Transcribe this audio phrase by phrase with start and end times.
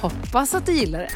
[0.00, 1.08] Hoppas att du gillar det.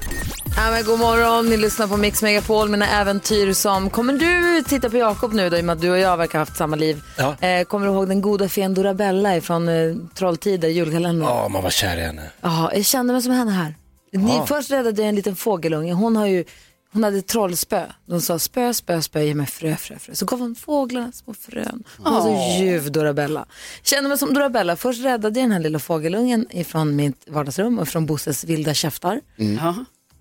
[0.56, 3.90] Ja, men god morgon, ni lyssnar på Mix Megapol, mina äventyr som...
[3.90, 6.32] Kommer du titta på Jakob nu då, i och med att du och jag verkar
[6.38, 7.02] ha haft samma liv?
[7.18, 7.36] Ja.
[7.40, 11.28] Eh, kommer du ihåg den goda fen Dorabella från eh, Trolltider, julkalendern?
[11.28, 12.22] Ja, man var kär i henne.
[12.40, 13.74] Ja, jag kände mig som henne här.
[14.12, 15.92] Ni, Först räddade jag en liten fågelunge.
[15.92, 16.44] Hon, har ju,
[16.92, 17.86] hon hade trollspö.
[18.06, 20.14] De sa spö, spö, spö, ge mig frö, frö, frö.
[20.14, 21.84] Så gav hon fåglarna små frön.
[21.98, 23.46] Hon var så ljuv Dorabella.
[23.82, 24.76] Kände mig som Dorabella.
[24.76, 29.20] Först räddade jag den här lilla fågelungen ifrån mitt vardagsrum och från Bosses vilda käftar.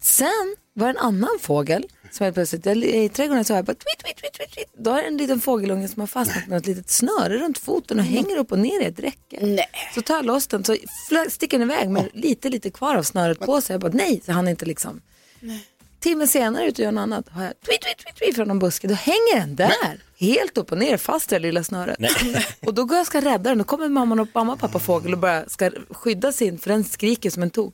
[0.01, 3.65] Sen var det en annan fågel som helt plötsligt, jag, i trädgården så hör jag
[3.65, 4.67] bara tweet, tweet, tweet, tweet, tweet.
[4.77, 7.99] Då är det en liten fågelunge som har fastnat med ett litet snöre runt foten
[7.99, 9.45] och hänger upp och ner i ett räcke.
[9.45, 9.69] Nej.
[9.95, 10.75] Så tar jag loss den så
[11.29, 13.73] sticker den iväg med lite, lite kvar av snöret på sig.
[13.73, 15.01] Jag bara nej, så han inte liksom.
[16.01, 18.59] Timme senare ut och gör något annat har jag tweet, tweet, tweet, tweet från en
[18.59, 18.87] buske.
[18.87, 21.97] Då hänger den där, helt upp och ner, fast i det lilla snöret.
[22.65, 23.57] Och då går jag och ska rädda den.
[23.57, 26.83] Då kommer mamman och mamma och pappa fågel och bara ska skydda sin, för den
[26.83, 27.73] skriker som en tok.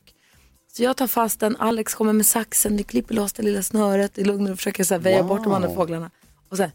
[0.74, 4.18] Så jag tar fast den, Alex kommer med saxen, vi klipper loss det lilla snöret
[4.18, 6.12] i lugn och försöker så här väja bort de andra fåglarna.
[6.50, 6.72] Och sen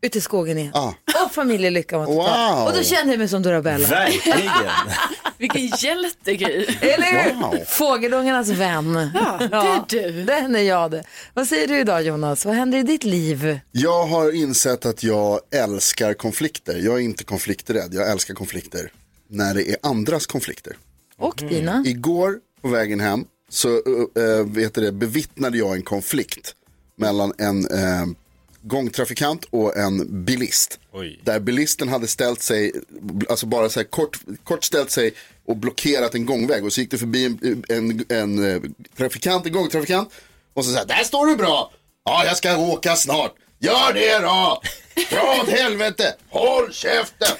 [0.00, 0.72] ut i skogen igen.
[0.74, 0.92] Ah.
[1.24, 2.06] Och familjelycka var.
[2.06, 2.66] Wow.
[2.66, 3.88] Och då kände jag mig som Dorabella.
[3.88, 4.50] Verkligen.
[5.38, 6.78] Vilken hjältegrej.
[6.80, 7.40] Eller hur?
[7.40, 7.64] Wow.
[7.66, 9.10] Fågelungarnas vän.
[9.14, 10.24] Ja, det är du.
[10.24, 11.04] Den är jag det.
[11.34, 12.44] Vad säger du idag Jonas?
[12.44, 13.60] Vad händer i ditt liv?
[13.72, 16.78] Jag har insett att jag älskar konflikter.
[16.78, 18.92] Jag är inte konflikträdd, jag älskar konflikter.
[19.28, 20.76] När det är andras konflikter.
[21.16, 21.82] Och dina?
[21.86, 26.54] Igår på vägen hem så uh, vet du det, bevittnade jag en konflikt
[26.96, 28.06] mellan en uh,
[28.62, 30.78] gångtrafikant och en bilist.
[30.92, 31.20] Oj.
[31.24, 32.72] Där bilisten hade ställt sig,
[33.28, 35.14] alltså bara så här kort, kort ställt sig
[35.44, 36.64] och blockerat en gångväg.
[36.64, 38.62] Och så gick det förbi en, en, en eh,
[38.96, 40.10] trafikant, en gångtrafikant.
[40.54, 41.72] Och så sa där står du bra.
[42.04, 43.34] Ja, jag ska åka snart.
[43.58, 44.62] Gör det då!
[45.10, 46.14] Dra åt helvete!
[46.28, 47.36] Håll käften!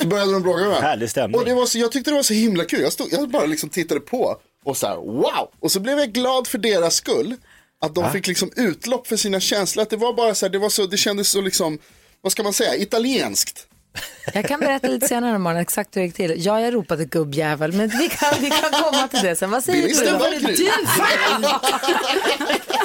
[0.00, 0.88] Så började de bråka med varandra.
[0.88, 1.40] Härlig stämning.
[1.40, 2.80] Och det var så, jag tyckte det var så himla kul.
[2.80, 5.50] Jag, stod, jag bara liksom tittade på och så här, wow!
[5.60, 7.36] Och så blev jag glad för deras skull.
[7.84, 9.82] Att de fick liksom utlopp för sina känslor.
[9.82, 11.78] Att det var bara så här, det, var så, det kändes så liksom,
[12.20, 13.66] vad ska man säga, italienskt.
[14.34, 16.34] Jag kan berätta lite senare om morgonen exakt hur det gick till.
[16.38, 19.50] Ja, jag ropade gubbjävel, men vi kan, vi kan komma till det sen.
[19.50, 20.10] Vad säger du?
[20.12, 20.18] Då?
[20.18, 20.68] var Du kul.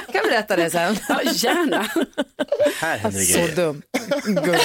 [0.05, 0.97] Jag kan berätta det sen.
[1.09, 1.89] Ja, gärna.
[2.79, 3.55] Här händer det Så grejer.
[3.55, 3.81] dum.
[4.25, 4.55] Gubb.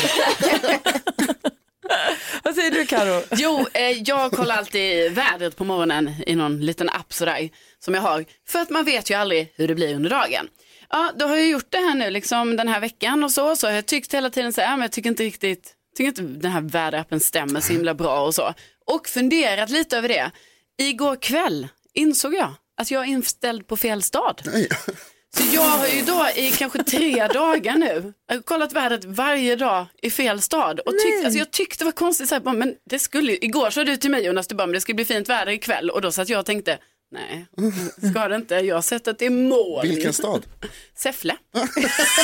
[2.84, 3.22] Du Karo?
[3.36, 8.02] Jo, eh, jag kollar alltid vädret på morgonen i någon liten app sådär som jag
[8.02, 8.24] har.
[8.46, 10.48] För att man vet ju aldrig hur det blir under dagen.
[10.90, 13.56] Ja, då har jag gjort det här nu liksom den här veckan och så.
[13.56, 16.22] Så har jag tyckt hela tiden så här, men jag tycker inte riktigt, tycker inte
[16.22, 18.54] den här väderappen stämmer så himla bra och så.
[18.86, 20.30] Och funderat lite över det.
[20.78, 24.42] Igår kväll insåg jag att jag är inställd på fel stad.
[24.44, 24.68] Nej.
[25.36, 29.56] Så jag har ju då i kanske tre dagar nu jag har kollat vädret varje
[29.56, 30.80] dag i fel stad.
[30.80, 33.70] Och tyckt, alltså jag tyckte det var konstigt, så här, bara, men det skulle, igår
[33.70, 35.90] sa du till mig Jonas, du bara, men det ska bli fint väder ikväll.
[35.90, 36.78] Och då satt jag och tänkte,
[37.12, 37.46] nej,
[38.10, 39.88] ska det inte, jag har sett att det är moln.
[39.88, 40.46] Vilken stad?
[40.98, 41.36] Säffle.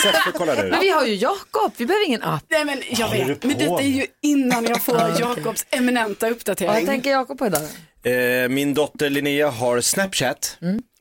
[0.03, 0.71] Säffle kollar du.
[0.71, 2.45] Men vi har ju Jakob, vi behöver ingen app.
[2.51, 6.33] Nej men jag Håller vet, men detta är ju innan jag får Jakobs eminenta Vad
[6.37, 6.87] uppdatering.
[6.87, 7.63] tänker Jakob på idag?
[8.03, 10.59] Eh, min dotter Linnea har Snapchat.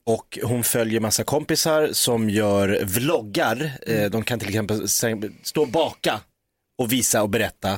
[0.09, 3.71] Och hon följer massa kompisar som gör vloggar.
[3.87, 4.87] Eh, de kan till exempel
[5.43, 6.19] stå och baka
[6.81, 7.71] och visa och berätta.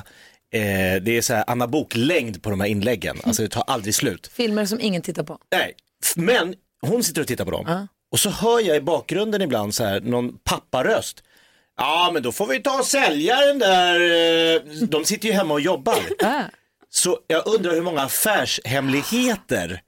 [0.54, 3.16] Eh, det är så här Anna Bok-längd på de här inläggen.
[3.24, 4.30] Alltså det tar aldrig slut.
[4.34, 5.38] Filmer som ingen tittar på.
[5.52, 5.74] Nej,
[6.16, 6.54] men
[6.86, 7.88] hon sitter och tittar på dem.
[8.12, 11.22] Och så hör jag i bakgrunden ibland så här någon papparöst.
[11.76, 14.00] Ja, men då får vi ta och sälja den där.
[14.56, 15.98] eh, De sitter ju hemma och jobbar.
[16.24, 16.42] Ah.
[16.90, 19.80] Så jag undrar hur många affärshemligheter.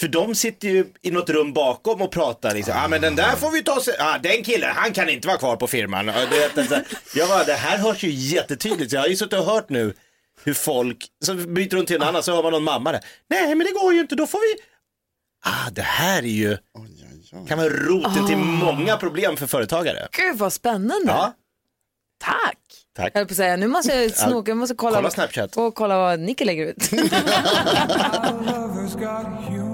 [0.00, 2.74] För de sitter ju i något rum bakom och pratar liksom.
[2.76, 3.92] Ja ah, men den där får vi ta se.
[3.98, 6.08] Ah, den killen, han kan inte vara kvar på firman.
[6.08, 6.84] Och du vet, så här,
[7.14, 8.90] jag bara, det här hörs ju jättetydligt.
[8.90, 9.94] Så jag har ju suttit och hört nu
[10.44, 13.00] hur folk, så byter hon till en annan så hör man någon mamma där.
[13.30, 14.62] Nej men det går ju inte, då får vi.
[15.44, 16.56] Ah, det här är ju,
[17.48, 20.08] kan vara roten till många problem för företagare.
[20.12, 21.12] Gud vad spännande.
[21.12, 21.34] Ja,
[22.24, 22.58] Tack.
[22.96, 23.12] tack.
[23.14, 25.56] Jag på att säga, nu måste jag snoka, jag måste kolla, Kolla vad- Snapchat.
[25.56, 26.90] och kolla vad Nicke lägger ut.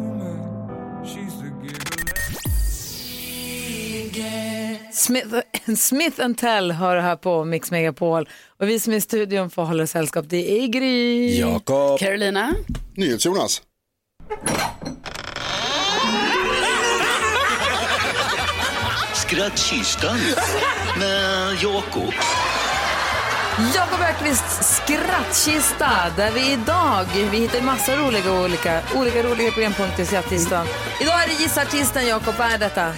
[4.92, 5.34] Smith,
[5.76, 8.28] Smith Tell hör här på Mix Megapol.
[8.60, 10.24] Och vi som är i studion får hålla sällskap.
[10.28, 11.38] Det är Gry.
[11.40, 11.98] Jakob.
[11.98, 12.54] Carolina,
[12.96, 13.62] NyhetsJonas.
[19.14, 20.18] Skrattkistan
[20.98, 22.14] med Jakob.
[23.74, 30.06] Jakob Öqvists skrattkista där vi idag, vi hittar massa roliga olika, olika roliga programpunkter i
[30.06, 30.66] skrattkistan.
[31.00, 32.92] Idag är det Gissa Artisten, Jakob, vad är detta?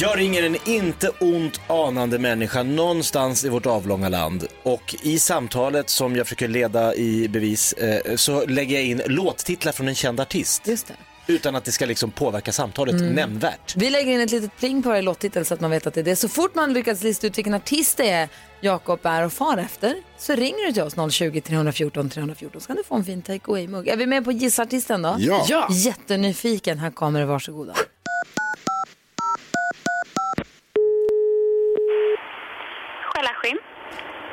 [0.00, 5.90] Jag ringer en inte ont anande människa någonstans i vårt avlånga land och i samtalet
[5.90, 10.20] som jag försöker leda i bevis eh, så lägger jag in låttitlar från en känd
[10.20, 10.68] artist.
[10.68, 10.94] Just det.
[11.26, 13.76] Utan att det ska liksom påverka samtalet nämnvärt.
[13.76, 16.00] Vi lägger in ett litet pling på varje låttitel så att man vet att det
[16.00, 16.16] är det.
[16.16, 18.28] Så fort man lyckats lista ut vilken artist det är
[18.60, 22.84] Jakob är och far efter så ringer du till oss 020-314 314 så kan du
[22.84, 23.88] få en fin take away-mugg.
[23.88, 25.16] Är vi med på Gissa Artisten då?
[25.18, 25.46] Ja.
[25.48, 25.66] Ja.
[25.70, 27.74] Jättenyfiken, här kommer det, varsågoda.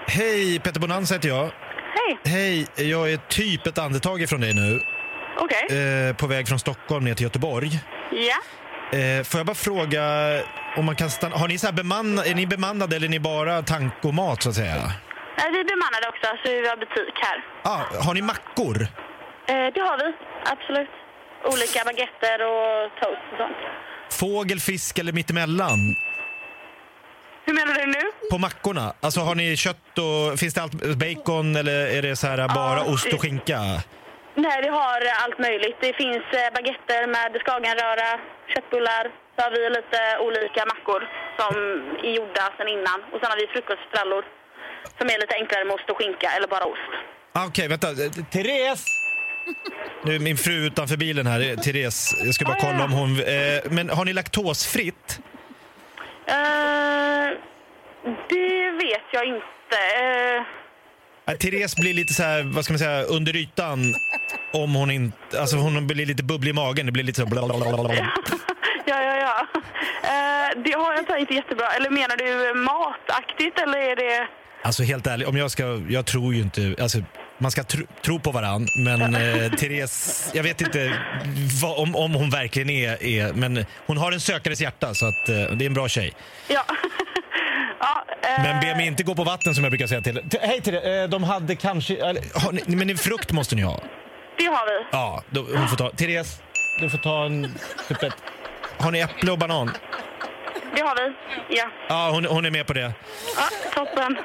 [0.10, 1.52] Hej, Peter Bonanza heter jag.
[1.94, 2.20] Hej.
[2.26, 4.82] Hej, jag är typ ett andetag ifrån dig nu.
[5.38, 5.68] Okej.
[6.10, 7.70] Eh, på väg från Stockholm ner till Göteborg.
[8.12, 8.38] Ja.
[8.98, 10.04] Eh, får jag bara fråga
[10.78, 11.38] om man kan stanna...
[11.38, 14.44] Har ni så här bemanna, är ni bemannade eller är ni bara tank och mat
[14.44, 14.76] så att säga?
[15.38, 17.44] Nej, vi är bemannade också, så vi har butik här.
[17.64, 18.82] Ah, har ni mackor?
[18.82, 20.14] Eh, det har vi,
[20.54, 20.90] absolut.
[21.46, 23.58] Olika baguetter och toast och sånt.
[24.12, 25.96] Fågel, fisk eller mittemellan?
[27.50, 28.04] Hur menar du nu?
[28.32, 28.94] På mackorna?
[29.06, 30.40] Alltså har ni kött och...
[30.40, 33.60] Finns det allt, bacon eller är det så här bara ost och skinka?
[34.46, 35.78] Nej, vi har allt möjligt.
[35.86, 38.10] Det finns eh, baguetter med skagenröra,
[38.54, 39.04] köttbullar.
[39.36, 41.02] Så har vi lite olika mackor
[41.40, 41.54] som
[42.08, 43.00] är gjorda sedan innan.
[43.12, 44.24] Och sen har vi frukostfrallor
[44.98, 46.92] som är lite enklare med ost och skinka eller bara ost.
[47.38, 47.88] Ah, Okej, vänta.
[47.90, 48.86] Eh, Therese!
[50.06, 51.40] Nu är min fru utanför bilen här.
[51.40, 52.66] Eh, Therese, jag ska bara ja.
[52.68, 53.10] kolla om hon...
[53.20, 55.20] Eh, men har ni laktosfritt?
[56.30, 56.32] Det
[58.90, 59.80] vet jag inte.
[61.28, 63.80] Eh, Therese blir lite så här, vad ska man säga, under ytan
[64.54, 65.42] om hon inte...
[65.42, 66.86] Alltså hon blir lite bubblig i magen.
[66.86, 67.26] Det blir lite så...
[67.26, 67.94] blablabla.
[68.86, 69.48] ja, ja, ja.
[70.04, 71.68] Eh, det har jag inte inte jättebra.
[71.68, 74.28] Eller menar du mataktigt eller är det...
[74.64, 75.82] Alltså helt ärligt, om jag ska...
[75.90, 76.76] Jag tror ju inte...
[76.82, 76.98] Alltså,
[77.38, 80.94] man ska tro, tro på varann, men eh, Therese, jag vet inte
[81.62, 83.34] vad, om, om hon verkligen är, är...
[83.34, 86.14] Men hon har en sökares hjärta, så att, eh, det är en bra tjej.
[86.48, 86.66] Ja.
[87.80, 90.62] Ja eh, Men be mig inte gå på vatten som jag brukar säga till Hej
[90.62, 92.14] Therese, eh, de hade kanske...
[92.66, 93.80] Ni, men frukt måste ni ha.
[94.38, 94.86] Det har vi.
[94.92, 95.90] Ja, då, hon får ta...
[95.90, 96.42] Therese,
[96.80, 97.58] du får ta en...
[97.88, 98.14] Typ ett,
[98.78, 99.72] har ni äpple och banan?
[100.76, 101.14] Det har vi.
[101.58, 101.66] Ja.
[101.90, 102.94] Ja, hon, hon är med på det.
[103.38, 103.44] ja
[103.76, 104.18] toppen.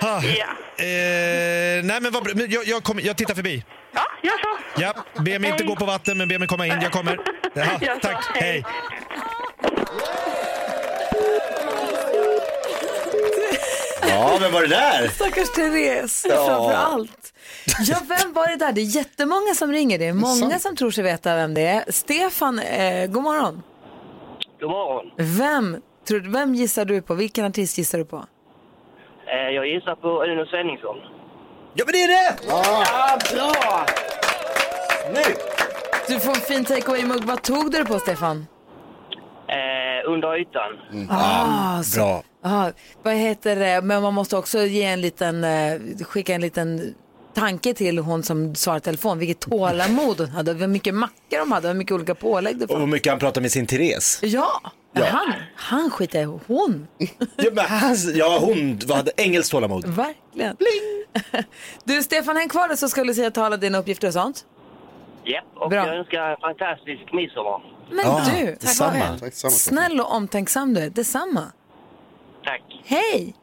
[0.00, 0.46] Ah, Ja.
[0.84, 3.64] eh, nej men vad jag, jag, kommer- jag tittar förbi.
[3.94, 4.80] Ja, gör så.
[4.82, 6.80] Ja, be mig inte gå på vatten men be mig komma in.
[6.82, 7.18] Jag kommer.
[7.80, 8.42] Ja, tack, Hej.
[8.42, 8.64] hej.
[14.20, 15.08] Ja, men var det där?
[15.08, 17.32] Stackars Therese, framför allt.
[17.86, 18.72] Ja, vem var det där?
[18.72, 19.98] Det är jättemånga som ringer.
[19.98, 21.84] Det är många som tror sig veta vem det är.
[21.92, 23.62] Stefan, eh, god morgon.
[24.60, 25.10] God morgon.
[25.16, 25.76] Vem,
[26.08, 27.14] tror, vem gissar du på?
[27.14, 28.24] Vilken artist gissar du på?
[29.26, 30.96] Eh, jag gissar på Uno Svenningsson.
[31.74, 32.46] Ja, men det är det!
[33.34, 33.86] Bra!
[35.14, 35.34] Nu!
[36.08, 37.24] Du får en fin take-away-mugg.
[37.24, 38.46] Vad tog du det på, Stefan?
[40.08, 41.08] Under ytan.
[41.10, 42.22] Ah, så, Bra.
[42.42, 42.70] ah,
[43.02, 43.82] vad heter det?
[43.82, 46.94] Men man måste också ge en liten, eh, skicka en liten
[47.34, 49.18] tanke till hon som svarar telefon.
[49.18, 52.80] Vilket tålamod hon hade, hur mycket mackor de hade, hur mycket olika pålägg det Och
[52.80, 54.20] hur mycket han pratar med sin Therese.
[54.22, 54.60] Ja,
[54.92, 55.04] Ja.
[55.04, 56.88] Han, han skiter i hon.
[57.36, 59.86] Ja, men han, ja hon hade engelskt tålamod.
[59.86, 60.56] Verkligen.
[61.84, 64.44] Du Stefan, häng kvar där så skulle jag säga tala dina uppgifter och sånt.
[65.24, 65.86] Japp, och Bra.
[65.86, 67.60] jag önskar fantastisk midsommar.
[67.90, 69.06] Men Ja, du, detsamma.
[69.08, 69.50] Tack detsamma.
[69.50, 70.90] snäll och omtänksam du är.
[70.90, 71.44] Detsamma.
[72.44, 72.62] Tack.
[72.84, 73.34] Hej!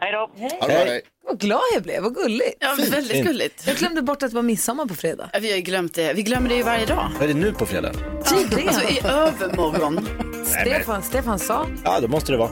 [0.00, 0.30] Hej då.
[0.66, 1.02] Bra, hej.
[1.28, 2.56] Vad glad jag blev, vad gulligt.
[2.60, 3.66] Ja, väldigt gulligt.
[3.66, 5.30] Jag glömde bort att det var midsommar på fredag.
[5.32, 6.12] Ja, Vi har ju glömt det.
[6.12, 7.10] Vi glömmer det ju varje dag.
[7.14, 7.92] Vad är det nu på fredag?
[8.24, 8.68] Tydligen.
[8.68, 10.08] Alltså i övermorgon.
[10.44, 12.50] Stefan, Stefan sa, Ja, då måste det vara.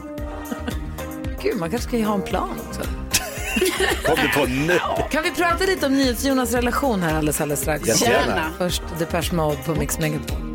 [1.43, 2.81] gud man kanske ska ju ha en plan också.
[4.05, 4.79] Kom du på nu?
[5.11, 7.89] Kan vi prata lite om NyhetsJonas relation här alldeles, alldeles strax?
[7.89, 8.27] Jättegärna.
[8.27, 8.51] Gärna.
[8.59, 10.54] Först Depeche Mode på Mix Megapol.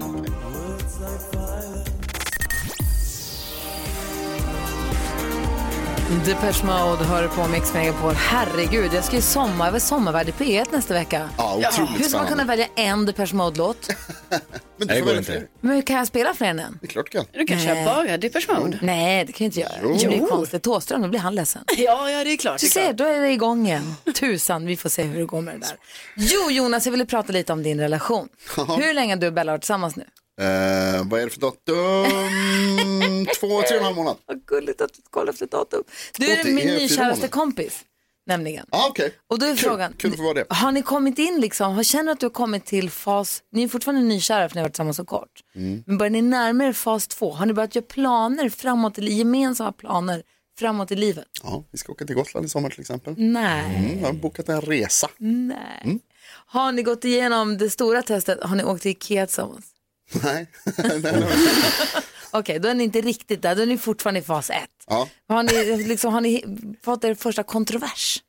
[6.17, 8.13] Depeche Mode hör på Mix Megapol.
[8.13, 11.29] Herregud, jag ska ju sommar, jag var sommarvärd i P1 nästa vecka.
[11.37, 13.89] Ja, Hur otroligt ska man kunna välja en Depeche Mode-låt?
[14.77, 15.43] Men du det får välja inte.
[15.61, 16.77] Men hur kan jag spela fler än en?
[16.81, 17.25] Det är klart du kan.
[17.33, 18.79] Du kan köra bara Depeche Mode.
[18.81, 19.71] Nej, det kan jag inte göra.
[19.83, 19.97] Jo.
[20.01, 20.63] Det blir konstigt.
[20.63, 21.63] Thåström, då blir han ledsen.
[21.77, 22.59] Ja, ja, det är klart.
[22.59, 23.95] Du ser, då är det igång igen.
[24.19, 25.77] Tusan, vi får se hur det går med det där.
[26.15, 28.27] Jo, Jonas, jag ville prata lite om din relation.
[28.57, 30.03] Hur länge har du och Bella varit tillsammans nu?
[30.39, 33.25] Eh, vad är det för datum?
[33.39, 34.17] Två, tre och en halv månad.
[34.25, 35.83] Vad gulligt att du kollar efter datum.
[36.17, 37.85] Du är min nykäraste kompis,
[38.25, 38.65] nämligen.
[38.71, 39.13] Ja, okej.
[39.27, 39.57] Och då är Kul.
[39.57, 40.45] frågan, Kul vara det.
[40.49, 43.67] har ni kommit in liksom, har- känner att du har kommit till fas, ni är
[43.67, 45.83] fortfarande nykära för ni har varit tillsammans så kort, Mm.
[45.87, 47.31] men börjar ni närma er fas två?
[47.31, 50.23] Har ni börjat göra planer framåt, eller gemensamma planer
[50.59, 51.27] framåt i livet?
[51.43, 53.13] Ja, vi ska åka till Gotland i sommar till exempel.
[53.17, 53.75] Nej.
[53.75, 55.09] Mm, jag har bokat en resa.
[55.17, 55.99] Nej.
[56.45, 58.43] Har ni gått igenom det stora testet?
[58.43, 59.65] Har ni åkt till Ikea tillsammans?
[60.11, 60.47] Nej.
[62.31, 63.55] Okej, då är ni inte riktigt där.
[63.55, 64.55] Då är ni fortfarande i fas ett.
[64.87, 65.09] Ja.
[65.27, 66.43] Har ni, liksom, har ni
[66.83, 68.23] fått er första kontrovers?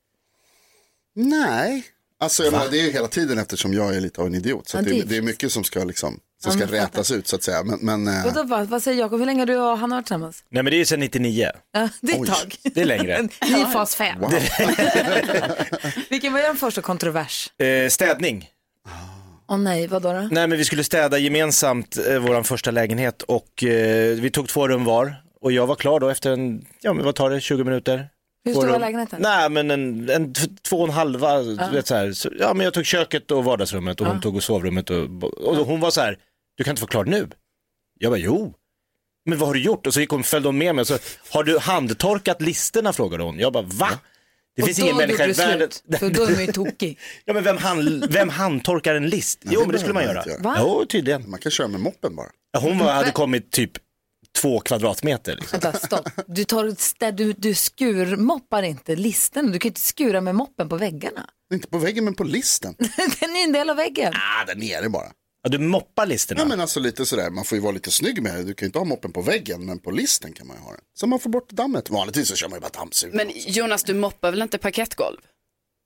[1.14, 1.84] nej.
[2.22, 4.68] Alltså jag menar, det är ju hela tiden eftersom jag är lite av en idiot.
[4.68, 7.28] Så det är är, det är mycket som ska, liksom, som Ja, ska rätas ut
[7.28, 7.62] så att säga.
[7.64, 9.18] Men, men eh, Vadå, vad, vad säger Jakob?
[9.18, 10.44] Hur länge har du och han varit tillsammans?
[10.48, 11.50] Nej men det är ju sedan 99.
[11.72, 12.56] Ja, det är ett tag.
[12.62, 13.22] Det är längre.
[13.42, 14.20] Ni är fas fem.
[14.20, 14.30] wow.
[16.10, 17.52] Vilken var er första kontrovers?
[17.60, 18.48] Eh, städning.
[19.50, 20.12] Åh nej, vad då?
[20.12, 24.68] Nej men vi skulle städa gemensamt eh, våran första lägenhet och eh, vi tog två
[24.68, 25.14] rum var.
[25.40, 28.08] Och jag var klar då efter en, ja men vad tar det, 20 minuter?
[28.44, 29.22] Hur stor var lägenheten?
[29.22, 30.34] Nej men en, en
[30.68, 32.12] två och en halva, du vet så här.
[32.12, 35.64] Så, ja men jag tog köket och vardagsrummet och hon tog sovrummet och, och då,
[35.64, 36.18] hon var så här,
[36.56, 37.28] du kan inte vara klar nu.
[37.98, 38.54] Jag bara, jo.
[39.24, 39.86] Men vad har du gjort?
[39.86, 40.98] Och så gick hon, följde hon med mig och så,
[41.30, 43.38] har du handtorkat listerna frågade hon.
[43.38, 43.88] Jag bara, va?
[44.60, 45.70] Det Och finns ingen människa i världen.
[45.70, 46.98] slut, för då är man ju tokig.
[47.24, 49.38] Ja men vem, hand, vem handtorkar en list?
[49.42, 50.24] Jo det men det skulle man göra.
[50.42, 50.64] man göra.
[50.80, 51.30] Jo tydligen.
[51.30, 52.28] Man kan köra med moppen bara.
[52.52, 53.70] Ja, Hon var, hade kommit typ
[54.40, 55.36] två kvadratmeter.
[55.36, 55.60] Liksom.
[55.60, 56.08] Vänta, stopp.
[56.26, 59.52] Du, tar, du, du skurmoppar inte listen.
[59.52, 61.26] Du kan inte skura med moppen på väggarna.
[61.54, 62.74] Inte på väggen men på listen.
[63.20, 64.12] Den är en del av väggen.
[64.14, 65.06] Ah, där nere bara.
[65.42, 66.40] Ja, du moppar listerna.
[66.40, 68.42] Ja men alltså lite sådär, man får ju vara lite snygg med det.
[68.42, 70.70] Du kan ju inte ha moppen på väggen men på listen kan man ju ha
[70.70, 70.80] den.
[70.94, 71.90] Så man får bort dammet.
[71.90, 73.16] Vanligtvis så kör man ju bara dammsugare.
[73.16, 75.16] Men Jonas, du moppar väl inte parkettgolv?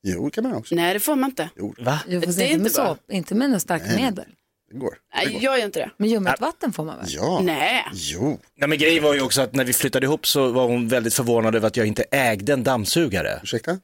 [0.07, 0.75] Jo det kan man också.
[0.75, 1.51] Nej, det får man inte.
[1.79, 2.01] Va?
[2.09, 2.89] Du får Det är inte med inte bra.
[2.89, 4.25] såp, inte med något starkt medel.
[4.71, 4.91] Det går.
[4.91, 5.43] Det Nej, går.
[5.43, 5.91] jag gör inte det.
[5.97, 7.07] Men ljummet vatten får man väl?
[7.09, 7.41] Ja.
[7.43, 7.85] Nej.
[7.93, 8.39] Jo.
[8.57, 11.15] Nej, men grejen var ju också att när vi flyttade ihop så var hon väldigt
[11.15, 13.41] förvånad över att jag inte ägde en dammsugare.
[13.43, 13.79] Ursäkta?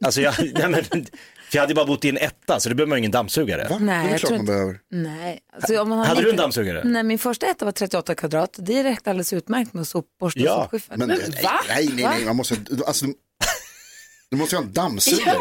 [0.00, 1.06] Alltså jag, nej, men,
[1.54, 3.10] för jag hade ju bara bott i en etta så det behöver man ju ingen
[3.10, 3.66] dammsugare.
[3.70, 3.78] Va?
[3.80, 4.80] Nej, det är jag klart tror man inte- behöver.
[4.90, 5.40] Nej.
[5.56, 6.82] Alltså, om man har Hade du en dammsugare?
[6.84, 8.56] Nej, min första etta var 38 kvadrat.
[8.58, 10.98] Det räckte alldeles utmärkt med sopborste och Ja, sopskyffel.
[10.98, 11.50] Men, nej, va?
[11.68, 12.56] nej, nej, nej, man måste,
[12.86, 13.06] alltså,
[14.30, 15.38] du måste ju ha en dammsugare.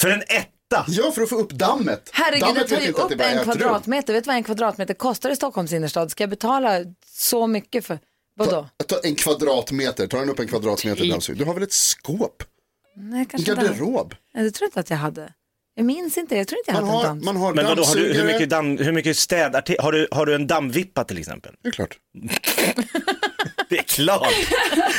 [0.00, 0.84] För en etta?
[0.88, 2.10] Ja, för att få upp dammet.
[2.12, 3.44] Herregud, dammet det tar ju upp en ett rum.
[3.44, 4.12] kvadratmeter.
[4.12, 6.10] Vet du vad en kvadratmeter kostar i Stockholms innerstad?
[6.10, 7.98] Ska jag betala så mycket för?
[8.36, 8.68] Vadå?
[8.76, 11.38] Ta, ta en kvadratmeter, tar den upp en kvadratmeter dammsugare.
[11.38, 12.42] Du har väl ett skåp?
[12.96, 13.74] Nej, En kanske inte hade.
[13.78, 14.14] garderob?
[14.34, 15.32] Nej, det tror jag inte att jag hade.
[15.76, 17.34] Jag minns inte, jag tror inte jag Man hade en har, dammsugare.
[17.34, 20.26] man har Men vadå, har du, hur mycket, damm, hur mycket städartiklar, har du, har
[20.26, 21.54] du en dammvippa till exempel?
[21.62, 21.98] Det är klart.
[23.68, 24.34] Det är klart!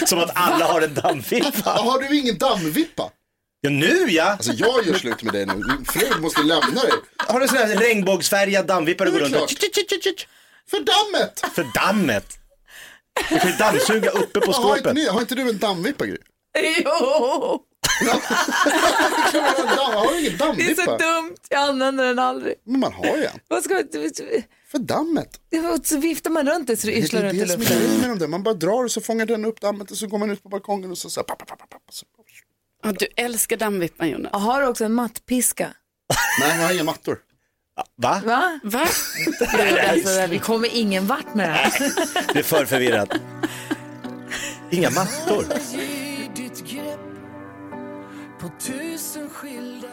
[0.10, 1.70] Som att alla har en dammvippa.
[1.70, 3.12] Har du ingen dammvippa?
[3.62, 4.24] Ja nu ja!
[4.24, 5.54] Alltså jag gör slut med dig nu.
[5.54, 6.92] Din fru måste lämna dig.
[7.18, 9.50] Har du sån här regnbågsfärgad dammvippa du Det går runt och...
[10.70, 11.40] För dammet!
[11.56, 12.26] För dammet!
[13.30, 15.10] Du kan ju dammsuga uppe på Ja, har, inte skåpet.
[15.12, 16.18] har inte du en dammvippa Gry?
[16.86, 17.60] Jo,
[19.96, 21.36] Har du ingen det är så dumt.
[21.50, 22.56] Jag använder den aldrig.
[22.64, 23.40] Men man har ju en.
[23.48, 23.84] Vad ska
[24.72, 25.40] För dammet.
[25.88, 27.60] så viftar man runt det så det Det yrslar är runt i det som är
[27.60, 27.78] luften.
[27.80, 28.28] grejen med dem där.
[28.28, 30.50] Man bara drar och så fångar den upp dammet och så går man ut på
[30.50, 32.06] balkongen och så så här, papp, papp, så.
[32.84, 34.34] Ja, du älskar dammvippan Jonas.
[34.34, 35.74] Och Har också en mattpiska?
[36.40, 37.20] Nej, jag har inga mattor.
[37.98, 38.22] Va?
[38.26, 38.60] Va?
[38.64, 38.88] Va?
[39.90, 41.74] Alltså, vi kommer ingen vart med det här.
[42.34, 43.10] Det är för förvirrat.
[44.72, 45.46] Inga mattor.
[48.46, 49.85] på tusen skilda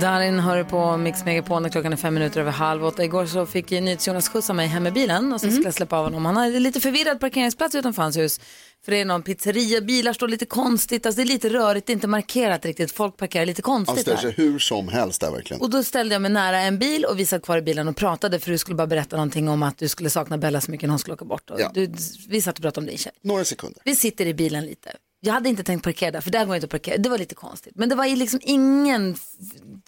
[0.00, 3.04] Darin hör på Mix Megapol när klockan är fem minuter över halv åtta.
[3.04, 6.04] Igår så fick NyhetsJonas skjutsa mig hem med bilen och så skulle jag släppa av
[6.04, 6.24] honom.
[6.26, 8.40] Han hade lite förvirrad parkeringsplats utanför hans hus.
[8.84, 11.90] För det är någon pizzeria, bilar står lite konstigt, alltså det är lite rörigt, det
[11.90, 12.92] är inte markerat riktigt.
[12.92, 14.22] Folk parkerar lite Han konstigt ställer där.
[14.22, 15.60] sig hur som helst där verkligen.
[15.62, 17.96] Och då ställde jag mig nära en bil och vi satt kvar i bilen och
[17.96, 20.86] pratade för du skulle bara berätta någonting om att du skulle sakna Bella så mycket
[20.86, 21.50] när hon skulle åka bort.
[21.50, 21.70] Och Ja.
[21.74, 21.92] du,
[22.28, 23.12] vi satt och pratade om din tjej.
[23.22, 23.82] Några sekunder.
[23.84, 24.92] Vi sitter i bilen lite.
[25.24, 26.98] Jag hade inte tänkt parkera där, för där går inte att parkera.
[26.98, 27.72] Det var lite konstigt.
[27.76, 29.16] Men det var ju liksom ingen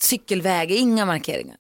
[0.01, 1.57] cykelväg, inga markeringar.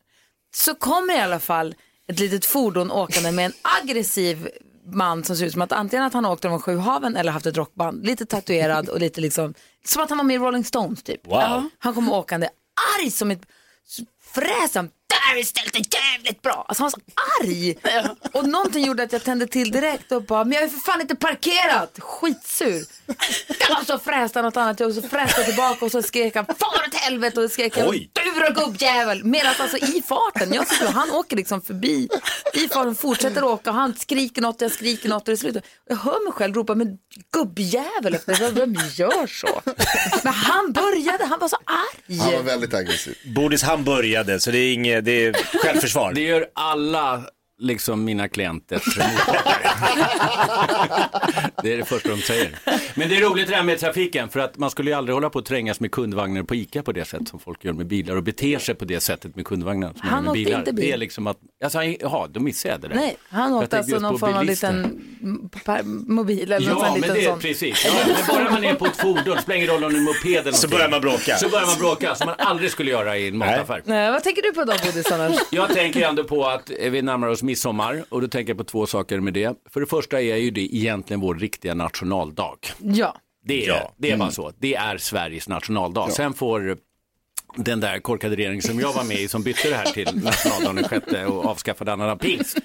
[0.55, 1.75] Så kommer i alla fall
[2.09, 3.53] ett litet fordon åkande med en
[3.83, 4.49] aggressiv
[4.93, 7.33] man som ser ut som att antingen att han har åkt över sju haven eller
[7.33, 8.07] haft ett rockband.
[8.07, 9.55] Lite tatuerad och lite liksom,
[9.85, 11.27] som att han var med i Rolling Stones typ.
[11.27, 11.69] Wow.
[11.79, 12.49] Han kommer åkande
[12.99, 13.43] arg som ett
[14.35, 14.89] fräsam.
[14.89, 14.96] Där
[15.35, 16.65] är ställt det jävligt bra.
[16.69, 17.77] Alltså han var så arg.
[18.33, 21.01] Och någonting gjorde att jag tände till direkt och bara, men jag är för fan
[21.01, 21.99] inte parkerat.
[21.99, 22.85] Skitsur.
[23.81, 26.47] Och så fräste han något annat och så fräste jag tillbaka och så skrek han,
[26.47, 28.11] far åt helvete och så skrek jag, Oj.
[28.13, 29.25] du då gubbjävel.
[29.25, 32.09] Medan alltså i farten, jag sitter och han åker liksom förbi.
[32.55, 35.63] I farten fortsätter åka och han skriker något, jag skriker något och det slutar.
[35.89, 36.99] Jag hör mig själv ropa, men
[37.33, 38.51] gubbjävel efter.
[38.53, 39.61] Vem gör så?
[40.25, 42.19] Men han började, han var så arg.
[42.19, 43.15] Han var väldigt aggressiv.
[43.25, 45.33] Bodis han började så det är inget, det är
[45.63, 46.13] självförsvar.
[46.13, 47.25] Det gör alla
[47.59, 48.83] liksom mina klienter
[51.63, 52.59] det är det första de säger.
[52.95, 55.31] Men det är roligt det här med trafiken för att man skulle ju aldrig hålla
[55.31, 58.17] på att trängas med kundvagnar på ICA på det sätt som folk gör med bilar
[58.17, 60.59] och beter sig på det sättet med kundvagnar som Han med åkte bilar.
[60.59, 60.85] inte bil.
[60.87, 62.95] Det är liksom att, alltså, jaha, då missade jag det där.
[62.95, 65.03] Nej, han åkte alltså någon form av liten
[66.07, 67.41] mobil eller någon Ja, sån men liten det är sån.
[67.41, 67.85] precis.
[67.87, 70.05] Ja, men bara man är på ett fordon, spelar ingen roll om det är en
[70.05, 70.71] moped eller Så någonting.
[70.71, 71.37] börjar man bråka.
[71.37, 73.83] Så börjar man bråka, som man aldrig skulle göra i en mataffär.
[73.85, 75.37] Nej, vad tänker du på då, Bodis, annars?
[75.51, 78.65] Jag tänker ändå på att eh, vi närmar oss midsommar och då tänker jag på
[78.65, 79.57] två saker med det.
[79.71, 82.57] För det första är ju det egentligen vår riktiga nationaldag.
[82.79, 83.17] Ja.
[83.45, 83.93] Det är, Ja.
[83.97, 84.53] det är bara så.
[84.59, 86.11] Det är Sveriges nationaldag.
[86.13, 86.77] Sen får
[87.57, 90.77] den där korkade regeringen som jag var med i som bytte det här till nationaldagen
[90.77, 92.59] den sjätte och avskaffade annandag pingst.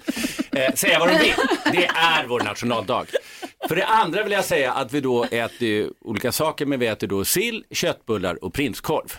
[0.52, 1.34] Eh, säga vad de vill.
[1.72, 3.06] Det är vår nationaldag.
[3.68, 6.88] För det andra vill jag säga att vi då äter ju olika saker, men vi
[6.88, 9.14] äter då sill, köttbullar och prinskorv.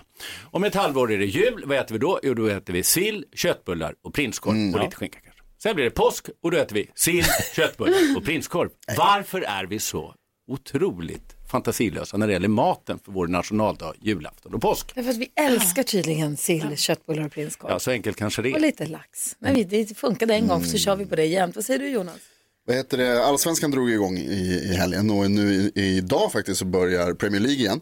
[0.50, 2.20] Om ett halvår är det jul, vad äter vi då?
[2.22, 5.18] Jo, då äter vi sill, köttbullar och prinskorv och lite skinka.
[5.62, 7.24] Sen blir det påsk och då äter vi sill,
[7.56, 8.70] köttbullar och prinskorv.
[8.96, 10.14] Varför är vi så
[10.48, 14.94] otroligt fantasilösa när det gäller maten för vår nationaldag, julafton och påsk?
[14.94, 17.70] Därför att vi älskar tydligen sill, köttbullar och prinskorv.
[17.72, 18.60] Ja, så enkelt kanske det Och är.
[18.60, 19.36] lite lax.
[19.38, 20.68] Men vi, det funkade en gång Mm.
[20.70, 21.54] så kör vi på det jämt.
[21.56, 22.18] Vad säger du Jonas?
[22.66, 23.24] Vad heter det?
[23.24, 27.58] Allsvenskan drog igång i, i helgen och nu i, idag faktiskt så börjar Premier League
[27.58, 27.80] igen.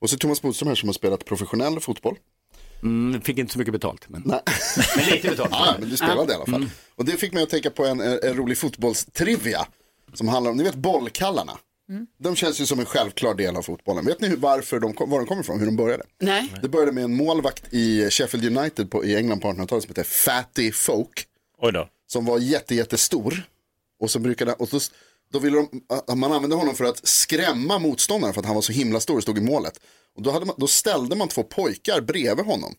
[0.00, 2.16] Och så Thomas Bodström här som har spelat professionell fotboll.
[2.82, 4.40] Mm, fick inte så mycket betalt, men, Nej.
[4.96, 5.50] men lite betalt.
[5.52, 6.68] Ja, men du spelade i alla fall.
[6.94, 9.66] Och det fick mig att tänka på en, en, rolig fotbollstrivia.
[10.14, 11.58] Som handlar om, ni vet bollkallarna.
[12.18, 14.04] De känns ju som en självklar del av fotbollen.
[14.04, 16.04] Vet ni hur, varför de, kom- var de kommer ifrån, hur de började?
[16.20, 16.52] Nej.
[16.62, 20.02] Det började med en målvakt i Sheffield United på, i England på 1800-talet som heter
[20.04, 21.26] Fatty Folk.
[21.58, 21.88] Oj då.
[22.06, 23.42] Som var jätte, jättestor.
[24.00, 24.78] Och så brukade, och då,
[25.32, 28.72] då ville de, man använde honom för att skrämma motståndaren för att han var så
[28.72, 29.80] himla stor och stod i målet.
[30.16, 32.74] Och då, hade man, då ställde man två pojkar bredvid honom.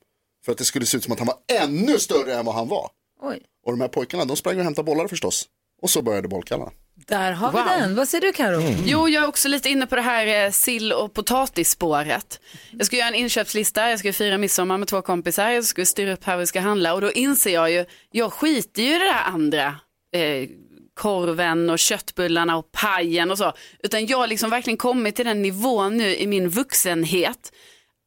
[0.46, 2.68] För att det skulle se ut som att han var ännu större än vad han
[2.68, 2.89] var.
[3.22, 3.42] Oj.
[3.66, 5.46] Och de här pojkarna, de sprang och hämtade bollar förstås.
[5.82, 6.72] Och så började bollkallarna.
[7.08, 7.62] Där har Wow.
[7.75, 7.96] vi den.
[7.96, 8.62] Vad säger du Karo?
[8.86, 12.39] Jo, jag är också lite inne på det här eh, sill och potatisspåret.
[12.72, 16.13] Jag ska göra en inköpslista, jag ska fira midsommar med två kompisar, jag ska styra
[16.13, 19.06] upp här vi ska handla och då inser jag ju, jag skiter ju i det
[19.06, 19.75] där andra.
[20.13, 20.50] Eh,
[20.98, 23.54] korven och köttbullarna och pajen och så.
[23.84, 27.51] Utan jag har liksom verkligen kommit till den nivån nu i min vuxenhet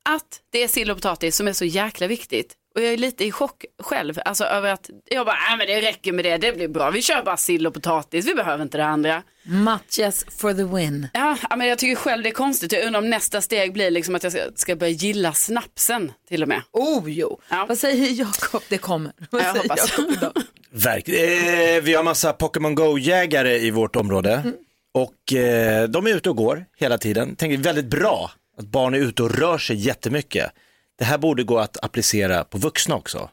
[0.09, 2.55] att det är sill och potatis som är så jäkla viktigt.
[2.75, 5.81] Och jag är lite i chock själv, alltså över att jag bara, äh, men det
[5.81, 8.79] räcker med det, det blir bra, vi kör bara sill och potatis, vi behöver inte
[8.79, 9.23] det andra.
[9.43, 11.09] Matches for the win.
[11.13, 12.73] Ja, men jag tycker själv det är konstigt.
[12.73, 16.43] Jag undrar om nästa steg blir liksom att jag ska, ska börja gilla snapsen till
[16.43, 16.63] och med.
[16.73, 17.41] Oh jo.
[17.49, 17.67] Ja.
[17.69, 18.63] Vad säger Jakob?
[18.69, 19.13] Det kommer.
[19.31, 20.45] Vad Ja, jag säger hoppas.
[20.71, 21.09] Verk.
[21.09, 24.53] Eh, vi har massa Pokémon Go-jägare i vårt område.
[24.95, 27.37] Och eh, de är ute och går hela tiden.
[27.37, 30.53] Tänker väldigt bra att barn är ute och rör sig jättemycket.
[31.01, 33.31] Det här borde gå att applicera på vuxna också.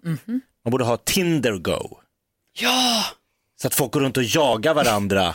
[0.66, 1.98] Man borde ha Tinder Go.
[2.60, 3.04] Ja,
[3.62, 5.34] Så att folk går runt och jagar varandra.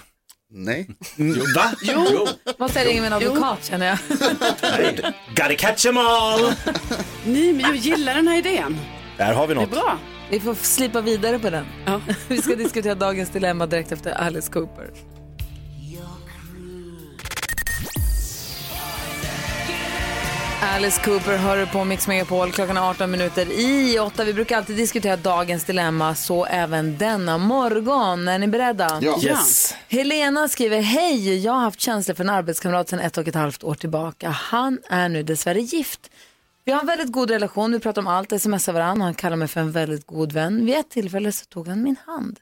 [0.50, 0.88] Nej.
[1.18, 1.72] Mm, Va?
[1.82, 2.26] Jo.
[2.58, 3.98] Måste jag ringa min advokat känner jag.
[5.36, 6.52] Gotta catch 'em all!
[7.26, 8.78] nej men jag gillar den här idén.
[9.16, 9.70] Där har vi Det är något.
[9.70, 9.98] bra.
[10.30, 11.66] Vi får slipa vidare på den.
[11.86, 12.00] Ja.
[12.28, 14.90] Vi ska diskutera dagens dilemma direkt efter Alice Cooper.
[20.64, 22.52] Alice Cooper hör du på Mix Megapol.
[22.52, 24.24] Klockan är 18 minuter i 8.
[24.24, 28.28] Vi brukar alltid diskutera dagens dilemma, så även denna morgon.
[28.28, 28.98] Är ni beredda?
[29.02, 29.20] Ja.
[29.22, 29.74] Yes.
[29.88, 33.64] Helena skriver, hej, jag har haft känslor för en arbetskamrat sedan ett och ett halvt
[33.64, 34.28] år tillbaka.
[34.28, 36.10] Han är nu dessvärre gift.
[36.64, 39.36] Vi har en väldigt god relation, vi pratar om allt, smsar varandra och han kallar
[39.36, 40.66] mig för en väldigt god vän.
[40.66, 42.40] Vid ett tillfälle så tog han min hand.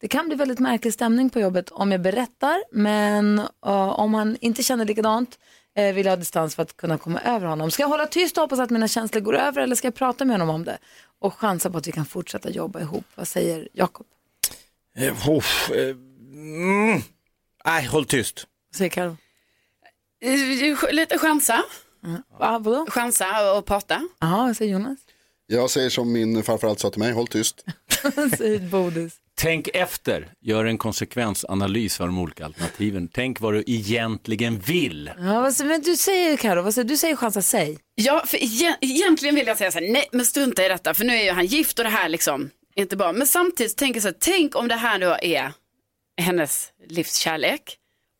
[0.00, 4.36] Det kan bli väldigt märklig stämning på jobbet om jag berättar, men uh, om han
[4.40, 5.38] inte känner likadant
[5.76, 7.70] eh, vill ha distans för att kunna komma över honom.
[7.70, 10.24] Ska jag hålla tyst och hoppas att mina känslor går över eller ska jag prata
[10.24, 10.78] med honom om det?
[11.18, 13.04] Och chansa på att vi kan fortsätta jobba ihop.
[13.14, 14.06] Vad säger Jakob?
[14.96, 15.88] Eh, uff, eh,
[16.32, 17.00] mm.
[17.64, 18.46] Nej, håll tyst.
[18.70, 19.16] Vad säger Karo?
[20.20, 21.62] Eh, Lite chansa,
[22.38, 22.86] Ah, vadå?
[22.90, 24.08] chansa och prata.
[24.20, 24.98] Jaha, vad säger Jonas?
[25.46, 27.64] Jag säger som min farfar alltid sa till mig, håll tyst.
[28.38, 29.16] Säger Bodis?
[29.38, 33.08] Tänk efter, gör en konsekvensanalys av de olika alternativen.
[33.08, 35.10] Tänk vad du egentligen vill.
[35.18, 36.96] Ja, men du säger Karo, vad säger du?
[36.96, 37.78] säger chansa, säg.
[37.94, 41.04] Ja, för egen- egentligen vill jag säga så här, nej men strunta i detta, för
[41.04, 43.12] nu är ju han gift och det här liksom, inte bra.
[43.12, 45.52] Men samtidigt tänker jag så här, tänk om det här då är
[46.20, 47.76] hennes livskärlek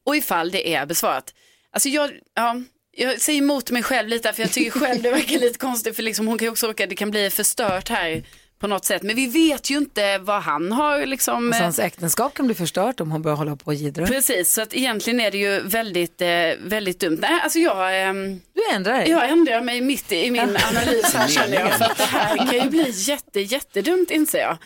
[0.06, 1.34] och ifall det är besvarat.
[1.72, 2.56] Alltså jag, ja,
[2.96, 6.02] jag säger emot mig själv lite, för jag tycker själv det verkar lite konstigt, för
[6.02, 8.24] liksom hon kan ju också råka, det kan bli förstört här
[8.60, 9.02] på något sätt.
[9.02, 11.46] Men vi vet ju inte vad han har liksom.
[11.46, 14.06] Alltså, eh, hans äktenskap kan bli förstört om hon börjar hålla på och jiddra.
[14.06, 16.28] Precis, så att egentligen är det ju väldigt, eh,
[16.60, 17.18] väldigt dumt.
[17.20, 19.10] Nej, alltså jag, ehm, Du ändrar dig.
[19.10, 21.72] jag ändrar mig mitt i min analys här känner jag.
[21.72, 24.56] För att det här kan ju bli jätte, jättedumt inser jag.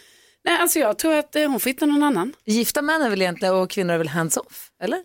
[0.45, 2.33] Nej, alltså jag tror att eh, hon får hitta någon annan.
[2.45, 4.99] Gifta män är väl egentligen och kvinnor är väl hands-off, eller?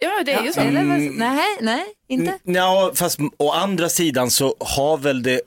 [0.00, 0.60] Ja, det är ju så.
[0.60, 2.38] Eller, vad- nej, nej, inte.
[2.44, 5.40] Ja, fast å andra sidan så har väl det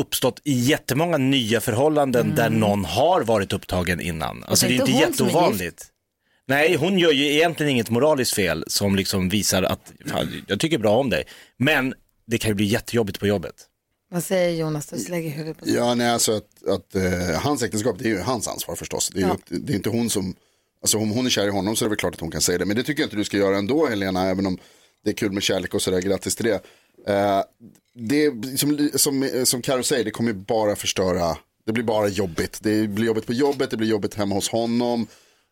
[0.00, 4.44] uppstått jättemånga nya förhållanden där någon har varit upptagen innan.
[4.44, 5.86] Alltså det är inte jätteovanligt.
[6.46, 10.78] Nej, hon gör ju egentligen inget moraliskt fel som liksom visar att fan, jag tycker
[10.78, 11.24] bra om dig.
[11.56, 11.94] Men
[12.26, 13.54] det kan ju bli jättejobbigt på jobbet.
[14.10, 14.86] Vad säger Jonas?
[14.86, 18.20] Du lägger huvudet på Ja, nej, alltså att, att eh, hans äktenskap, det är ju
[18.20, 19.10] hans ansvar förstås.
[19.14, 19.36] Det är, Ja.
[19.50, 20.34] ju, det är inte hon som,
[20.82, 22.40] alltså om hon är kär i honom så är det väl klart att hon kan
[22.40, 22.64] säga det.
[22.64, 24.58] Men det tycker jag inte du ska göra ändå Helena, även om
[25.04, 26.60] det är kul med kärlek och sådär, grattis till det.
[27.08, 27.40] Eh,
[27.94, 31.36] det är, som, som, som Karo säger, det kommer bara förstöra,
[31.66, 32.58] det blir bara jobbigt.
[32.62, 35.06] Det blir jobbigt på jobbet, det blir jobbigt hemma hos honom.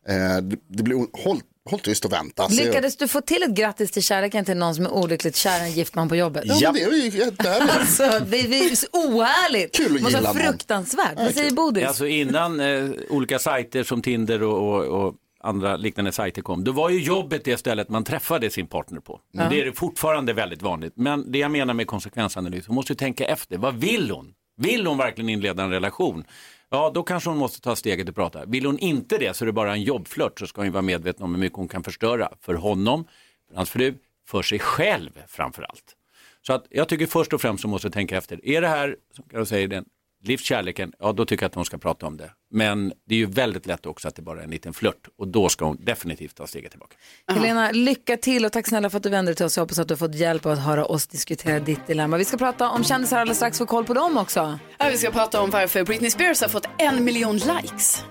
[0.07, 2.49] Eh, det, det blir, håll, håll tyst och vänta.
[2.49, 5.59] Se- Lyckades du få till ett grattis till kärleken till någon som är olyckligt kär
[5.59, 6.43] en gift man på jobbet?
[6.45, 7.75] Ja, det är ju jättehärligt.
[7.75, 9.75] Alltså, det, det är så oärligt.
[9.75, 10.41] Kul att Måste gilla någon.
[10.41, 11.13] fruktansvärt.
[11.17, 11.83] Vad säger Bodis?
[11.87, 16.71] Alltså innan eh, olika sajter som Tinder och, och, och andra liknande sajter kom, då
[16.71, 19.13] var ju jobbet det stället man träffade sin partner på.
[19.13, 20.93] Och Det är fortfarande väldigt vanligt.
[20.95, 23.57] Men det jag menar med konsekvensanalys, hon måste ju tänka efter.
[23.57, 24.33] Vad vill hon?
[24.57, 26.23] Vill hon verkligen inleda en relation?
[26.69, 28.45] Ja, då kanske hon måste ta steget och prata.
[28.45, 30.81] Vill hon inte det så är det bara en jobbflört så ska hon ju vara
[30.81, 33.05] medveten om hur mycket hon kan förstöra för honom,
[33.49, 33.93] för hans fru,
[34.27, 35.95] för sig själv framför allt.
[36.41, 39.25] Så att jag tycker först och främst så måste tänka efter, är det här, som
[39.29, 39.85] Karo säger, den
[40.23, 42.31] livskärleken, ja då tycker jag att hon ska prata om det.
[42.53, 45.27] Men det är ju väldigt lätt också att det bara är en liten flört och
[45.27, 46.95] då ska hon definitivt ta steget tillbaka.
[47.27, 49.57] Helena, lycka till och tack snälla för att du vände dig till oss.
[49.57, 52.17] Jag hoppas att du har fått hjälp av att höra oss diskutera ditt dilemma.
[52.17, 54.59] Vi ska prata om kändisar alldeles strax, få koll på dem också.
[54.77, 58.03] Ja, vi ska prata om varför Britney Spears har fått en miljon likes.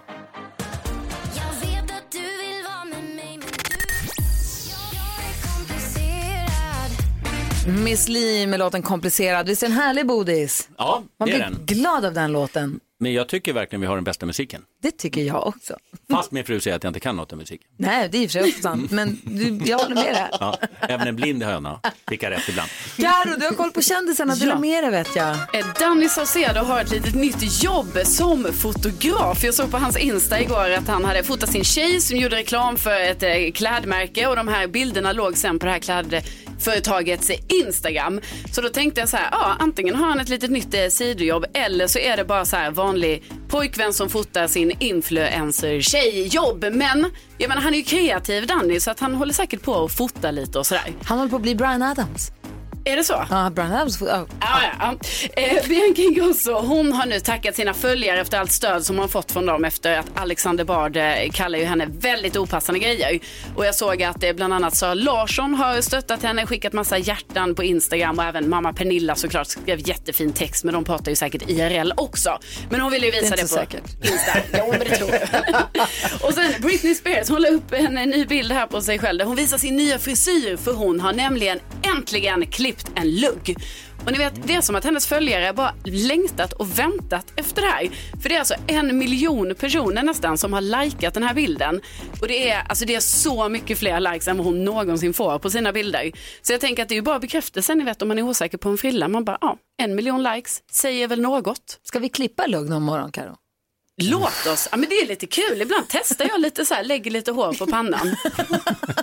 [7.71, 9.47] Miss Li med låten Komplicerad.
[9.49, 10.69] Visst är den härlig, Bodis?
[10.79, 11.67] Ja, Man det är blir den.
[11.67, 12.81] glad av den låten.
[13.03, 14.63] Men jag tycker verkligen vi har den bästa musiken.
[14.83, 15.77] Det tycker jag också.
[16.11, 17.61] Fast min fru säger att jag inte kan något om musik.
[17.77, 18.91] Nej, det är i och för sig också sant.
[18.91, 20.29] Men du, jag håller med dig.
[20.41, 22.71] Ja, även en blind höna prickar rätt ibland.
[22.97, 24.35] Karo, du har koll på kändisarna.
[24.35, 24.59] Dela Ja.
[24.59, 25.31] med dig vet jag.
[25.31, 29.45] Eh, Danny Saucedo har ett litet nytt jobb som fotograf.
[29.45, 32.77] Jag såg på hans Insta igår att han hade fotat sin tjej som gjorde reklam
[32.77, 35.79] för ett eh, klädmärke och de här bilderna låg sen på det här
[36.61, 38.21] företagets Instagram.
[38.53, 41.45] Så då tänkte jag så här, ja antingen har han ett litet nytt eh, sidojobb
[41.55, 46.65] eller så är det bara så här vanlig pojkvän som fotar sin influencer-tjejjobb.
[46.73, 47.07] Men
[47.39, 50.31] jag menar, han är ju kreativ Danny så att han håller säkert på att fota
[50.31, 50.93] lite och sådär.
[51.05, 52.33] Han håller på att bli Brian Adams.
[52.85, 53.25] Är det så?
[53.31, 54.03] Ja, Brian Adams.
[54.03, 54.09] Oh.
[54.41, 54.95] Ja, ja.
[55.33, 59.33] Eh, Bianca Ingrosso, hon har nu tackat sina följare efter allt stöd som hon fått
[59.33, 63.19] från dem efter att Alexander Bard eh, kallar ju henne väldigt opassande grejer.
[63.57, 67.55] Och jag såg att eh, bland annat Sara Larsson har stöttat henne, skickat massa hjärtan
[67.55, 71.51] på Instagram och även mamma Pernilla såklart skrev jättefin text men de pratar ju säkert
[71.51, 72.39] IRL också.
[72.71, 74.11] Men hon ville ju visa Det är det, inte på säkert.
[74.13, 74.33] Insta.
[74.59, 75.87] Jo men det tror jag.
[76.29, 79.19] och sen Britney Spears, hon la upp en, en ny bild här på sig själv
[79.19, 81.59] där hon visar sin nya frisyr för hon har nämligen
[81.97, 83.57] äntligen klippt en lugg.
[84.05, 87.69] Och ni vet, det är som att hennes följare bara längtat och väntat efter det
[87.69, 87.91] här.
[88.23, 91.81] För det är alltså en miljon personer nästan som har likat den här bilden.
[92.21, 95.39] Och det är, alltså det är så mycket fler likes än vad hon någonsin får
[95.39, 96.13] på sina bilder.
[96.43, 98.59] Så jag tänker att det är ju bara bekräftelsen ni vet om man är osäker
[98.59, 99.09] på en frilla.
[99.09, 101.81] Man bara, ja, en miljon likes säger väl något.
[101.83, 103.37] Ska vi klippa lugg någon morgon, Karo?
[104.03, 105.63] Låt oss, ja men det är lite kul.
[105.63, 108.17] Ibland testar jag lite så här, lägger lite hår på pannan.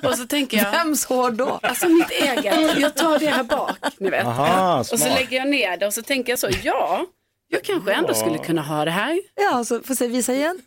[0.03, 1.59] Och så tänker jag, Vems hår då?
[1.63, 4.25] alltså mitt eget, jag tar det här bak, ni vet.
[4.25, 5.09] Aha, och så smart.
[5.19, 7.05] lägger jag ner det och så tänker jag så, ja,
[7.47, 9.19] jag kanske ändå skulle kunna ha det här.
[9.35, 10.59] Ja, så får se, visa igen.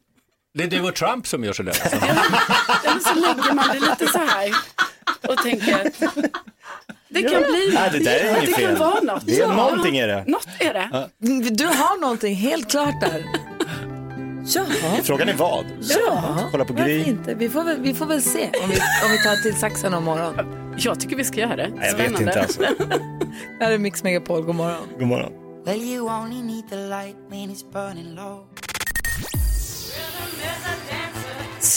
[0.55, 1.79] Det är du och Trump som gör sådär.
[1.83, 1.97] Alltså.
[1.97, 4.51] Eller så lägger man det lite så här
[5.29, 6.15] och tänker att
[7.09, 8.77] det kan bli, Nej, det där är inget det kan fel.
[8.77, 9.27] vara något.
[9.27, 10.25] Det är någonting är det.
[10.27, 11.07] Något är det.
[11.51, 13.25] Du har någonting helt klart där.
[14.55, 14.65] Ja,
[15.03, 15.65] Frågan är vad?
[15.81, 16.39] ja.
[16.53, 17.05] Kolla på Gry.
[17.05, 17.35] inte?
[17.35, 20.05] Vi får väl, vi får väl se om vi, om vi tar till saxen om
[20.05, 20.35] morgon.
[20.79, 21.69] Jag tycker vi ska göra det.
[21.77, 22.61] Nej, jag vet inte alltså.
[22.61, 22.69] Det
[23.65, 24.83] här är Mix Megapol, god morgon.
[24.99, 25.33] God morgon.
[25.65, 25.81] Well,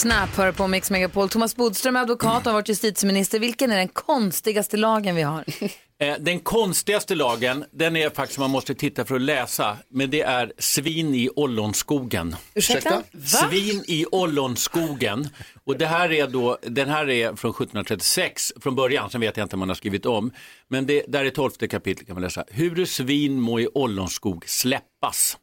[0.04, 1.30] Snap hör på Mix Megapol.
[1.30, 3.40] Thomas Bodström är advokat och har varit justitieminister.
[3.40, 5.44] Vilken är den konstigaste lagen vi har?
[6.00, 10.22] Eh, Den konstigaste lagen, den är faktiskt man måste titta för att läsa, men det
[10.22, 12.36] är svin i ollonskogen.
[12.54, 13.04] Ursäkta?
[13.26, 15.30] Svin i ollonskogen.
[15.66, 19.46] Och det här är då, den här är från 1736 från början, sen vet jag
[19.46, 20.32] inte om man har skrivit om.
[20.68, 22.44] Men det, där är tolfte kapitlet kan man läsa.
[22.48, 25.38] Hur svin må i ollonskog släppas.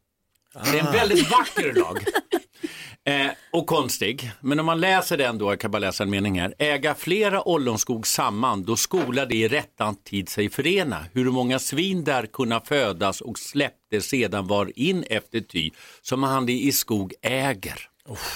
[0.55, 2.05] Det är en väldigt vacker lag.
[3.05, 6.41] Eh, och konstig, men om man läser den då, jag kan bara läsa en mening
[6.41, 6.55] här.
[6.59, 11.05] Äga flera ollonskog samman, då skola det i rättan tid sig förena.
[11.13, 15.71] Hur många svin där kunna födas och släppte sedan var in efter ty,
[16.03, 17.89] som han det i skog äger.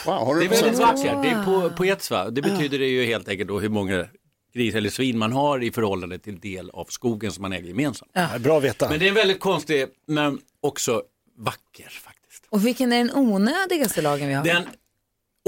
[0.07, 2.31] Wow, Det är väldigt vackert, det är på, på etsva.
[2.31, 4.07] Det betyder det ju helt enkelt då hur många
[4.55, 8.13] gris eller svin man har i förhållande till del av skogen som man äger gemensamt.
[8.41, 8.89] Bra att veta.
[8.89, 11.03] Men det är en väldigt konstig, men också
[11.39, 12.45] vacker faktiskt.
[12.51, 14.45] Och vilken är den onödigaste lagen vi har?
[14.45, 14.63] Den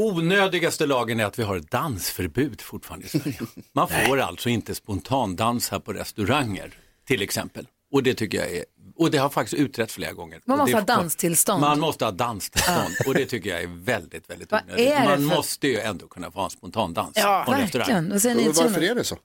[0.00, 3.38] onödigaste lagen är att vi har ett dansförbud fortfarande i Sverige.
[3.72, 7.68] Man får alltså inte spontandansa på restauranger till exempel.
[7.92, 8.64] Och det tycker jag är,
[8.96, 10.40] och det har faktiskt utretts flera gånger.
[10.46, 11.60] Man Och måste det ha danstillstånd.
[11.60, 14.94] Man måste ha danstillstånd och det tycker jag är väldigt, väldigt onödigt.
[14.94, 17.86] Man för- måste ju ändå kunna få ha en spontandans Ja, på en restaurang.
[17.88, 18.12] verkligen.
[18.12, 19.16] Och sen är det inte Varför är det så?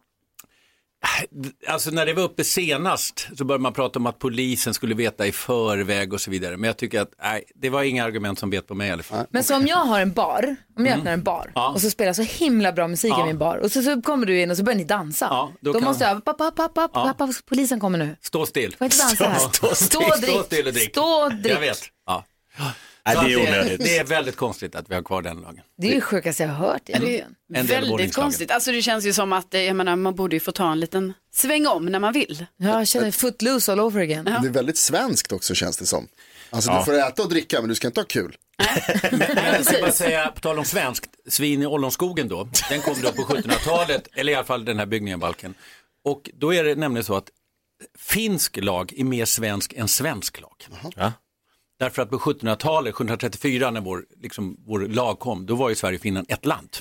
[1.67, 5.27] Alltså när det var uppe senast så började man prata om att polisen skulle veta
[5.27, 6.57] i förväg och så vidare.
[6.57, 9.03] Men jag tycker att nej, det var inga argument som bet på mig i alla
[9.03, 9.25] fall.
[9.31, 11.51] Men så om jag har en bar, om jag öppnar en bar Mm.
[11.55, 11.69] Ja.
[11.69, 13.25] och så spelar så himla bra musik i Ja.
[13.25, 15.27] min bar och så, så kommer du in och så börjar ni dansa.
[15.29, 17.13] Ja, då då kan- måste jag, pappa, pappa, pappa, Ja.
[17.17, 18.15] pappa, polisen kommer nu.
[18.21, 18.75] Stå still.
[18.77, 19.39] Får inte dansa här?
[19.39, 20.21] Stå, Stå still.
[20.21, 20.29] drick.
[20.31, 20.89] Stå still och drick.
[20.89, 21.53] Stå och drick.
[21.55, 21.79] Jag vet.
[22.07, 22.23] Ja.
[23.05, 23.83] Nej, det är onödigt.
[23.83, 25.63] Det är väldigt konstigt att vi har kvar den lagen.
[25.77, 27.35] Det är ju sjukaste jag har hört egentligen.
[27.53, 28.51] En del av Väldigt konstigt.
[28.51, 30.79] Alltså det känns ju som att eh, jag menar, man borde ju få ta en
[30.79, 32.45] liten sväng om när man vill.
[32.57, 34.25] Jag känner footloose all over again.
[34.25, 36.07] Det är väldigt svenskt också känns det som.
[36.49, 38.35] Alltså du får äta och dricka men du ska inte ha kul.
[39.35, 43.11] Jag ska bara säga, på tal om svenskt, svin i ollonskogen då, den kom då
[43.11, 45.53] på 1700-talet, eller i alla fall den här byggningen, balken.
[46.05, 47.29] Och då är det nämligen så att
[47.99, 50.67] finsk lag är mer svensk än svensk lag.
[50.95, 51.11] Ja.
[51.82, 55.96] Därför att på 1700-talet, 1734 när vår, liksom, vår lag kom, då var ju Sverige
[55.96, 56.78] och Finland ett land.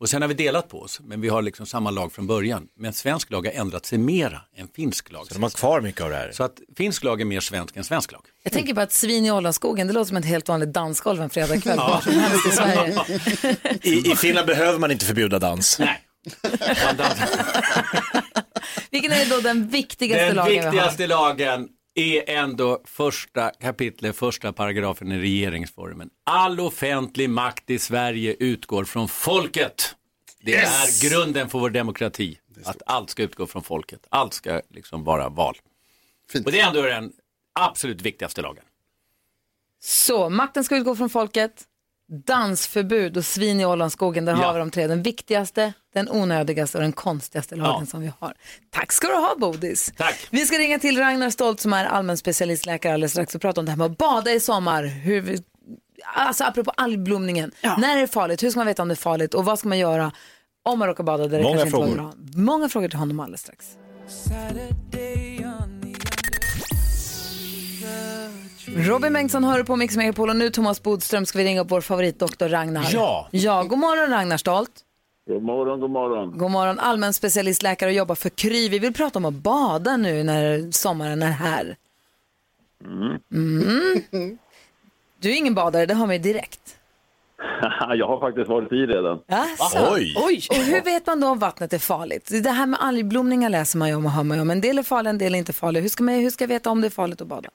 [0.00, 2.68] Och sen har vi delat på oss, men vi har liksom samma lag från början.
[2.76, 5.26] Men svensk lag har ändrat sig mera än finsk lag.
[5.32, 6.32] De har kvar mycket av det här.
[6.32, 8.22] Så att finsk lag är mer svensk än svensk lag.
[8.42, 11.30] Jag tänker på att svin i Ålandsskogen, det låter som ett helt vanligt dansgolv en
[11.30, 11.78] fredagkväll.
[12.02, 13.04] som helst i Sverige.
[13.82, 15.78] I, I Finland behöver man inte förbjuda dans.
[15.78, 16.00] Nej.
[18.90, 20.70] Vilken är då den viktigaste Den lagen vi har?
[20.72, 26.10] viktigaste lagen är ändå första kapitlet, första paragrafen i regeringsformen.
[26.24, 29.94] All offentlig makt i Sverige utgår från folket.
[30.40, 32.38] Det är grunden för vår demokrati.
[32.64, 34.06] Att allt ska utgå från folket.
[34.08, 35.56] Allt ska liksom vara val.
[36.32, 36.46] Fint.
[36.46, 37.12] Och det är ändå den
[37.52, 38.64] absolut viktigaste lagen.
[39.80, 41.64] Så, makten ska utgå från folket,
[42.26, 44.38] dansförbud och svin i Ålandsskogen, där Ja.
[44.38, 44.86] har vi de tre.
[44.86, 47.86] Den viktigaste, den onödigaste och den konstigaste lagen Ja.
[47.86, 48.34] som vi har.
[48.70, 49.92] Tack ska du ha Bodis.
[49.96, 50.28] Tack.
[50.30, 53.64] Vi ska ringa till Ragnar Stolt som är allmän specialistläkare alldeles strax och prata om
[53.64, 54.84] det här med att bada i sommar.
[54.84, 55.38] Hur vi,
[56.16, 58.42] alltså apropå algblomningen, när är det farligt?
[58.42, 59.34] Hur ska man veta om det är farligt?
[59.34, 60.12] Och vad ska man göra
[60.62, 62.02] om man råkar bada där det Många kanske inte frågor.
[62.02, 62.42] var bra?
[62.42, 63.66] Många frågor till honom alldeles strax.
[68.76, 71.80] Robin Bengtsson hör på Mix Megapol och nu Thomas Bodström ska vi ringa upp vår
[71.80, 72.86] favoritdoktor Ragnar.
[72.92, 73.28] Ja.
[73.30, 74.70] Ja, god morgon Ragnar Stolt.
[75.28, 76.38] God morgon, god morgon.
[76.38, 78.68] God morgon, allmän specialistläkare och jobbar för Kry.
[78.68, 81.76] Vi vill prata om att bada nu när sommaren är här.
[82.84, 84.38] Mm.
[85.20, 86.76] Du är ingen badare, det har man ju direkt.
[87.96, 89.18] jag har faktiskt varit i redan.
[89.26, 89.88] Jaså?
[89.94, 90.14] Oj!
[90.16, 90.46] Oj!
[90.50, 92.30] Och hur vet man då om vattnet är farligt?
[92.42, 94.50] Det här med algblomningar läser man ju om och hör man ju om.
[94.50, 95.82] En del är farliga, en del är inte farliga.
[95.82, 97.48] Hur ska, man, hur ska jag veta om det är farligt att bada?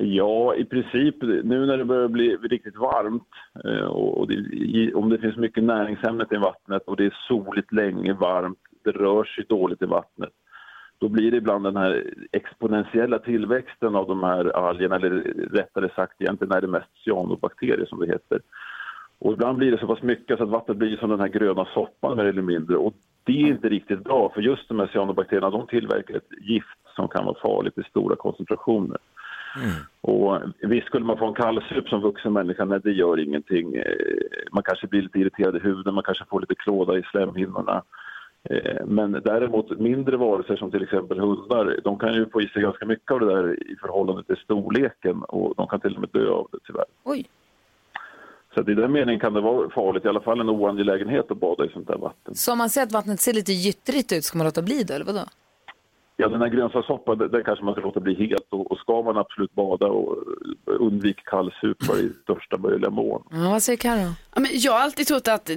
[0.00, 3.28] Ja, i princip nu när det börjar bli riktigt varmt
[3.64, 8.12] eh, och det, om det finns mycket näringsämnet i vattnet och det är soligt länge,
[8.12, 10.30] varmt, det rör sig dåligt i vattnet.
[10.98, 15.10] Då blir det ibland den här exponentiella tillväxten av de här algerna, eller
[15.52, 18.40] rättare sagt egentligen är det mest cyanobakterier som det heter.
[19.18, 21.64] Och ibland blir det så pass mycket så att vattnet blir som den här gröna
[21.74, 22.76] soppan mer eller mindre.
[22.76, 26.78] Och det är inte riktigt bra för just de här cyanobakterierna de tillverkar ett gift
[26.96, 28.98] som kan vara farligt i stora koncentrationer.
[30.00, 33.74] Och visst skulle man få en kallsup som vuxen människa, nej det gör ingenting.
[33.74, 33.84] Eh,
[34.52, 37.82] Man kanske blir lite irriterad i huden, man kanske får lite klåda i slemhinnorna.
[38.50, 42.62] Eh, Men däremot mindre varelser som till exempel hundar, de kan ju få i sig
[42.62, 46.10] ganska mycket av det där i förhållande till storleken och de kan till och med
[46.12, 46.84] dö av det tyvärr.
[47.04, 47.26] Oj.
[48.54, 51.40] Så att i den meningen kan det vara farligt, i alla fall en oangelägenhet att
[51.40, 52.34] bada i sånt där vatten.
[52.34, 54.94] Så om man ser att vattnet ser lite gyttrigt ut, ska man låta bli då,
[54.94, 55.20] eller vadå?
[56.20, 59.16] Ja, den här grönsakssoppan, den kanske man ska låta bli helt och, och ska man
[59.18, 60.16] absolut bada och
[60.66, 63.22] undvik kallsupar i största möjliga mån.
[63.30, 64.12] Ja, vad säger Karo?
[64.34, 65.50] Ja, men jag har alltid trott att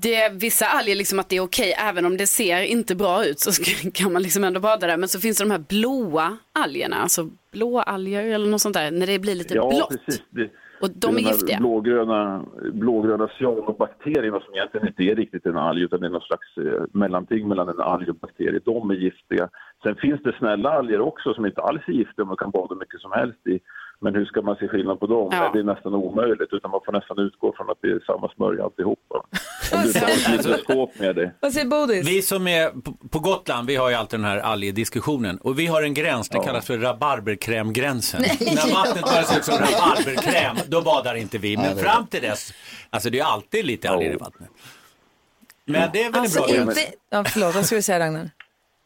[0.00, 3.40] det, vissa alger, liksom att det är okej, även om det ser inte bra ut
[3.40, 4.96] så ska, kan man liksom ändå bada där.
[4.96, 8.90] Men så finns det de här blåa algerna, alltså blå alger eller något sånt där,
[8.90, 9.88] när det blir lite Ja, blått.
[10.06, 10.22] precis.
[10.30, 10.50] Det,
[10.84, 11.58] Och de är här giftiga.
[11.58, 16.56] Blågröna, blågröna cyanobakterierna som egentligen inte är riktigt en alg utan det är någon slags
[16.56, 18.60] eh, mellanting mellan en alg och bakterie.
[18.64, 19.48] De är giftiga.
[19.82, 22.74] Sen finns det snälla alger också som inte alls är giftiga och man kan bada
[22.74, 23.60] mycket som helst i.
[24.00, 25.28] Men hur ska man se skillnad på dem?
[25.32, 25.50] Ja.
[25.52, 28.64] Det är nästan omöjligt, utan man får nästan utgå från att det är samma smörja
[28.64, 29.14] alltihopa.
[29.72, 31.34] Om du tar ett mikroskop med dig.
[31.40, 32.08] Vad säger Bodis?
[32.08, 32.70] Vi som är
[33.08, 36.40] på, Gotland, vi har ju alltid den här algediskussionen och vi har en gräns, den
[36.42, 38.20] kallas för rabarberkrämgränsen.
[38.22, 41.56] När vattnet börjar se ut som rabarberkräm, då badar inte vi.
[41.56, 42.52] Men fram till dess,
[42.90, 44.50] alltså det är alltid lite alger i vattnet.
[45.66, 46.68] Men det är väl en Alltså bra gräns.
[46.68, 46.80] inte...
[47.10, 48.30] Ja, förlåt, vad ska du säga Ragnar?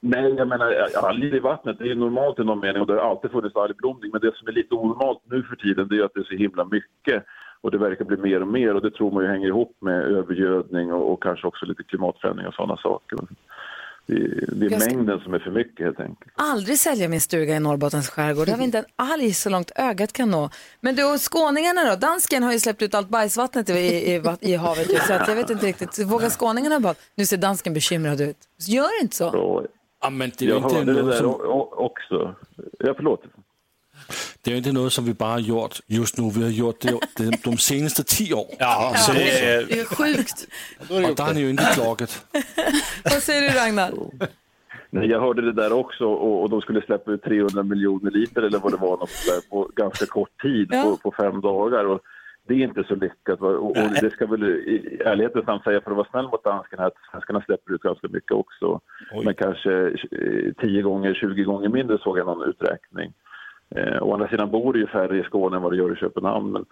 [0.00, 3.10] Nej, jag menar alger i vattnet, det är normalt i någon mening och det har
[3.10, 4.10] alltid funnits algblomning.
[4.12, 6.34] Men det som är lite onormalt nu för tiden det är att det är så
[6.34, 7.24] himla mycket
[7.60, 10.02] och det verkar bli mer och mer och det tror man ju hänger ihop med
[10.02, 13.18] övergödning och, och kanske också lite klimatförändring och sådana saker.
[14.06, 16.32] Det, är- det ska- mängden som är för mycket helt enkelt.
[16.36, 18.46] Aldrig sälja min stuga i Norrbottens skärgård.
[18.46, 20.50] Där har vi inte en alg så långt ögat kan nå.
[20.80, 21.96] Men du, och skåningarna då?
[21.96, 24.86] Dansken har ju släppt ut allt bajsvattnet i, i, i havet.
[25.06, 25.98] Så jag vet inte riktigt.
[26.06, 26.94] Vågar skåningarna bada?
[27.14, 28.36] Nu ser dansken bekymrad ut.
[28.68, 29.28] Gör inte så.
[29.38, 29.66] Och
[30.02, 31.34] Ja, men det är jag inte hörde det där som,
[31.72, 32.34] också.
[32.78, 33.22] Ja, förlåt.
[34.42, 36.30] det är ju inte något som vi bara har gjort just nu.
[36.34, 38.56] Vi har gjort det de, de senaste tio åren.
[38.58, 40.46] Ja, så det är, Det är sjukt.
[40.80, 42.26] Och där har ni ju inte klagat.
[43.04, 43.92] Vad säger du Ragnar?
[44.90, 48.42] Nej, jag hörde det där också och, och de skulle släppa ut 300 miljoner liter
[48.42, 50.82] eller vad det var något där, på ganska kort tid, Ja.
[50.82, 51.84] på, på fem dagar.
[51.84, 52.00] Och
[52.48, 53.40] det är inte så lyckat.
[53.40, 56.86] Och, och det ska väl i ärlighetens namn säga, för att vara snäll mot danskarna,
[56.86, 58.80] att svenskarna släpper ut ganska mycket också.
[59.24, 59.72] Men kanske
[60.12, 63.12] eh, 10 gånger, 20 gånger mindre såg jag någon uträkning.
[63.76, 65.96] Eh, å andra sidan bor det ju färre i Skåne än vad det gör i
[65.96, 66.52] Köpenhamn.
[66.52, 66.64] Men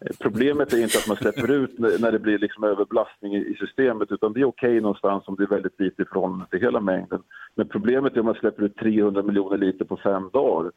[0.00, 4.12] eh, problemet är inte att man släpper ut när, det blir liksom överbelastning i, systemet
[4.12, 7.22] utan det är okej någonstans om det är väldigt lite i förhållande till hela mängden.
[7.54, 10.72] Men problemet är om man släpper ut 300 miljoner liter på fem dagar.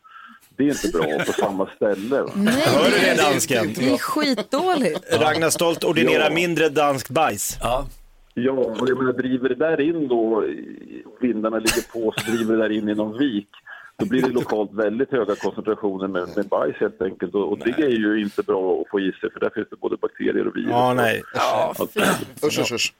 [0.57, 2.21] Det är inte bra på samma ställe.
[2.21, 2.31] Va?
[2.65, 3.73] hör du det dansken?
[3.75, 5.13] Det är skitdåligt.
[5.21, 6.35] Ragnar Stolt ordinerar Ja.
[6.35, 7.57] mindre danskt bajs.
[7.61, 7.87] Ja.
[8.33, 10.43] Ja, och jag menar driver det där in då,
[11.21, 13.47] vindarna ligger på, så driver det där in i någon vik.
[13.97, 17.35] Då blir det lokalt väldigt höga koncentrationer med, med bajs helt enkelt.
[17.35, 19.75] Och, och det är ju inte bra att få i sig för där finns det
[19.75, 20.69] både bakterier och virus.
[20.69, 21.21] Ja, nej.
[22.45, 22.93] Usch, usch, usch.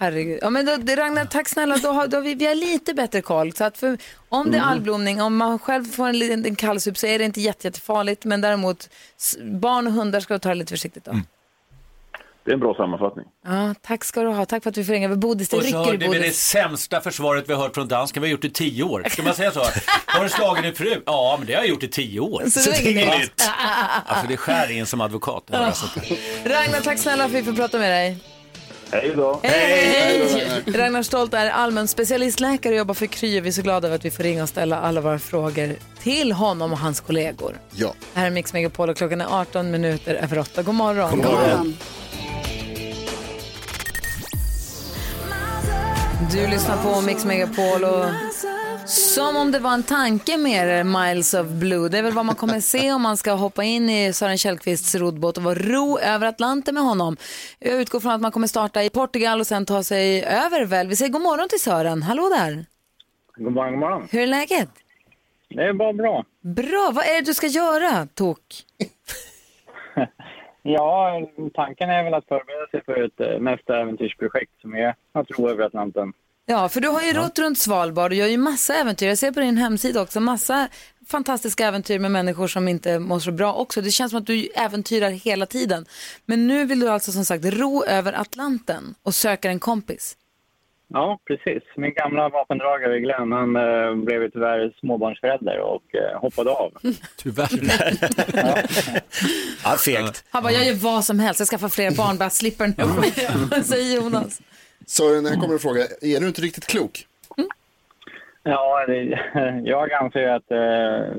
[0.00, 0.38] Herregud.
[0.42, 1.76] Ja, men då, det, Ragnar, tack snälla.
[1.76, 3.52] Då har, då har vi, vi har lite bättre koll.
[3.52, 6.98] Så att för, om det är algblomning, om man själv får en, liten- en kallsup
[6.98, 8.24] så är det inte jätte, jättefarligt.
[8.24, 8.88] Men däremot
[9.44, 11.12] barn och hundar ska ta det lite försiktigt då.
[12.44, 13.24] Det är en bra sammanfattning.
[13.46, 14.44] Ja, tack ska du ha.
[14.46, 15.48] Tack för att vi får ringa över Bodis.
[15.48, 18.22] Det Och så rycker i hörde vi det sämsta försvaret vi har hört från dansken.
[18.22, 19.04] Vi har gjort det i tio år.
[19.10, 19.60] Ska man säga så?
[20.06, 21.02] Har du slagit din fru?
[21.06, 22.44] Ja, men det har jag gjort i tio år.
[22.50, 23.42] Så det är nytt.
[24.06, 25.44] Alltså det skär in som advokat.
[25.46, 25.58] där.
[26.44, 28.18] Ragnar, tack snälla för att vi får prata med dig.
[28.92, 29.40] Hej då!
[29.42, 30.62] Hej!
[30.66, 33.40] Ragnar Stolt är allmän specialistläkare och jobbar för Kry.
[33.40, 36.32] Vi är så glada över att vi får ringa och ställa alla våra frågor till
[36.32, 37.56] honom och hans kollegor.
[37.70, 37.94] Ja.
[38.14, 40.62] Det här är Mix Megapol och klockan är 18 minuter över 8.
[40.62, 41.10] God morgon.
[41.10, 41.76] God morgon.
[46.32, 48.04] Du lyssnar på Mix Megapol och
[48.90, 51.88] som om det var en tanke med det, Miles of Blue.
[51.88, 54.94] Det är väl vad man kommer se om man ska hoppa in i Sören Källqvists
[54.94, 57.16] roddbåt och vara ro över Atlanten med honom.
[57.58, 60.88] Jag utgår från att man kommer starta i Portugal och sen ta sig över väl.
[60.88, 62.02] Vi säger god morgon till Sören.
[62.02, 62.64] Hallå där.
[63.36, 64.08] God morgon, god morgon.
[64.10, 64.70] Hur är läget?
[65.48, 66.24] Det är bara bra.
[66.40, 66.90] Bra.
[66.92, 68.40] Vad är det du ska göra, Tok?
[70.62, 71.20] Ja,
[71.54, 75.48] tanken är väl att förbereda sig för ett eh, nästa äventyrsprojekt som är att ro
[75.48, 76.12] över Atlanten.
[76.50, 79.08] Ja, för du har ju rott runt Svalbard och gör ju massa äventyr.
[79.08, 80.68] Jag ser på din hemsida också massa
[81.06, 83.80] fantastiska äventyr med människor som inte mår så bra också.
[83.80, 85.86] Det känns som att du äventyrar hela tiden.
[86.26, 90.16] Men nu vill du alltså som sagt ro över Atlanten och söka en kompis.
[90.88, 91.62] Ja, precis.
[91.76, 96.72] Min gamla vapendragare Glenn, han eh, blev tyvärr småbarnsförälder och eh, hoppade av.
[97.16, 97.50] Tyvärr.
[99.64, 100.24] Ja, fegt.
[100.30, 102.66] Han bara, jag gör vad som helst, jag skaffar fler barn, bara slipper
[103.02, 103.64] skiten.
[103.64, 104.40] Säger Jonas.
[104.90, 105.82] Sören, här kommer en fråga.
[106.00, 107.06] Är du inte riktigt klok?
[108.42, 109.02] Ja, det,
[109.64, 111.16] jag anser att eh,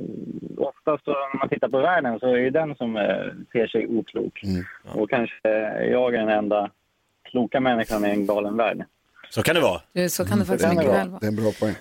[0.58, 3.04] oftast så när man tittar på världen så är det den som eh,
[3.52, 4.42] ser sig oklok.
[4.96, 5.50] Och kanske
[5.92, 6.70] jag är den enda
[7.24, 8.86] kloka människan i en galen värld.
[9.30, 9.82] Så kan det vara.
[9.94, 11.04] Du, Så kan det faktiskt kan det mycket vara.
[11.04, 11.20] väl vara.
[11.20, 11.76] Det är en bra poäng.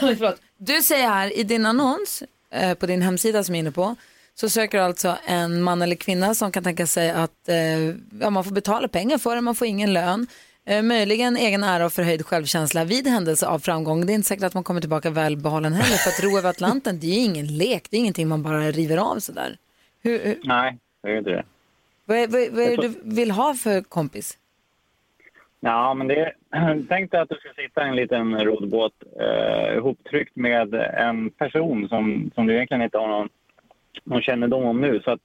[0.18, 0.40] Förlåt.
[0.56, 3.96] Du säger här i din annons eh, på din hemsida som jag är inne på
[4.34, 7.78] så söker du alltså en man eller kvinna som kan tänka sig att eh,
[8.20, 10.26] ja, man får betala pengar för det, man får ingen lön.
[10.64, 14.06] Eh, möjligen egen ära och förhöjd självkänsla vid händelse av framgång.
[14.06, 16.50] Det är inte säkert att man kommer tillbaka väl behållen heller för att ro över
[16.50, 19.56] Atlanten det är ingen lek, det är ingenting man bara river av sådär.
[20.02, 21.44] Hur, hur, Nej, det är inte det.
[22.04, 24.38] vad, är, vad, vad är det du vill ha för kompis?
[25.60, 26.34] Ja, men det är,
[26.88, 31.88] tänk dig att du ska sitta i en liten roddbåt eh, ihoptryckt med en person
[31.88, 33.28] som, som du egentligen inte har någon,
[34.04, 35.00] någon kännedom om nu.
[35.04, 35.20] Så att,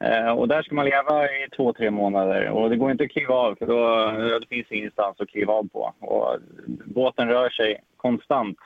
[0.00, 3.10] Eh, och där ska man leva i två, tre månader och det går inte att
[3.10, 5.94] kliva av för då eh, det finns ingenstans att kliva av på.
[5.98, 6.36] Och
[6.84, 8.58] båten rör sig konstant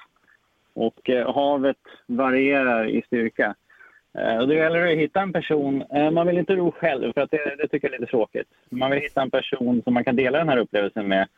[0.74, 1.76] och eh, havet
[2.06, 3.54] varierar i styrka.
[4.18, 7.20] Eh, Och det gäller att hitta en person, eh, man vill inte ro själv för
[7.20, 8.48] att det, det tycker jag är lite tråkigt.
[8.70, 11.28] Man vill hitta en person som man kan dela den här upplevelsen med.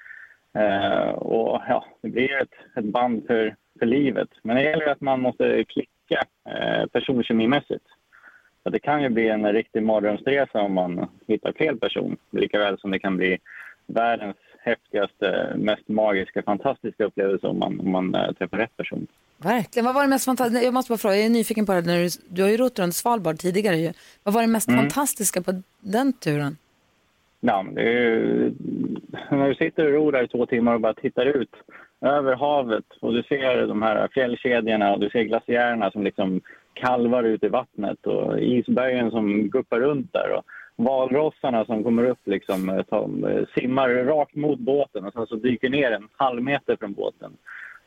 [0.55, 4.29] Eh, Och ja, det blir ett, ett band för, för livet.
[4.43, 7.85] Men det gäller att man måste klicka eh, personkemimässigt.
[8.65, 12.17] Så det kan ju bli en riktig mardrömsresa om man hittar fel person.
[12.31, 13.39] Lika väl som det kan bli
[13.87, 19.07] världens häftigaste, mest magiska, fantastiska upplevelse om man, om man eh, träffar rätt person.
[19.39, 19.87] Verkligen.
[19.87, 20.65] Vad var det mest fantastiska?
[20.65, 21.81] Jag måste bara fråga, jag är nyfiken på det.
[21.81, 23.77] När du, du har ju rott runt Svalbard tidigare.
[23.77, 23.93] Ju.
[24.23, 24.81] Vad var det mest Mm.
[24.81, 26.57] fantastiska på den turen?
[27.41, 28.53] Ja, men det är ju,
[29.31, 31.51] när du sitter och ror där i två timmar och bara tittar ut
[32.01, 36.41] över havet och du ser de här fjällkedjorna och du ser glaciärerna som liksom
[36.75, 40.45] kalvar ut i vattnet och isbergen som guppar runt där och
[40.77, 45.69] valrossarna som kommer upp liksom, eh, eh simmar rakt mot båten och sen så dyker
[45.69, 47.33] ner en halv meter från båten.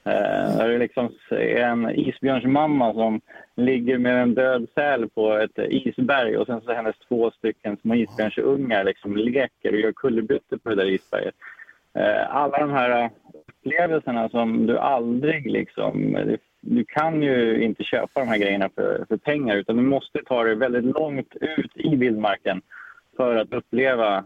[0.03, 3.21] Eh, det det liksom är en isbjörnsmamma som
[3.55, 7.95] ligger med en död säl på ett isberg och sen så hennes två stycken små
[7.95, 11.35] isbjörnsungar liksom leker och gör kullerbyttor på det där isberget.
[11.93, 13.09] Eh, alla de här
[13.47, 16.13] upplevelserna som du aldrig liksom...
[16.13, 20.19] Det du kan ju inte köpa de här grejerna för, för pengar utan du måste
[20.25, 22.61] ta dig väldigt långt ut i vildmarken
[23.17, 24.23] för att uppleva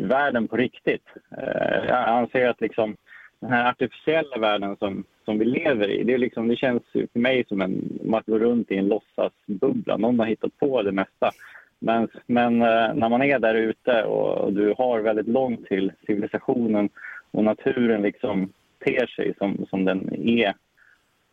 [0.00, 1.06] världen på riktigt.
[1.38, 2.96] Eh, jag anser att liksom
[3.40, 7.18] den här artificiella världen som, som vi lever i, det, är liksom, det känns för
[7.18, 9.96] mig som en, att gå runt i en låtsasbubbla.
[9.96, 11.30] Någon har hittat på det mesta.
[11.78, 15.92] Men, men eh, när man är där ute och, och du har väldigt långt till
[16.06, 16.88] civilisationen
[17.30, 18.52] och naturen liksom
[18.84, 20.54] ter sig som, som den är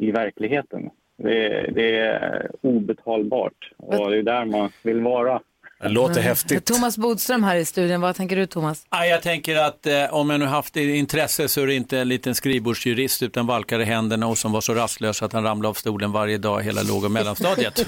[0.02, 0.90] i verkligheten.
[1.18, 5.42] Det, det är obetalbart och det är där man vill vara.
[5.82, 6.66] Det låter häftigt.
[6.66, 8.02] Thomas Bodström här i studion.
[8.02, 8.86] Vad tänker du Thomas?
[8.90, 12.08] Ja, jag tänker att eh, om jag nu haft intresse så är det inte en
[12.08, 15.74] liten skrivbordsjurist utan valkar i händerna och som var så rastlös att han ramlade av
[15.74, 17.88] stolen varje dag hela låg och mellanstadiet.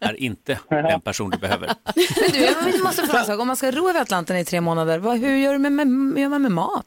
[0.00, 1.66] är inte den person du behöver.
[1.94, 3.40] Men du, jag måste fråga en sak.
[3.40, 6.18] Om man ska ro över Atlanten i tre månader, vad, hur gör, du med, med,
[6.18, 6.86] gör man med mat?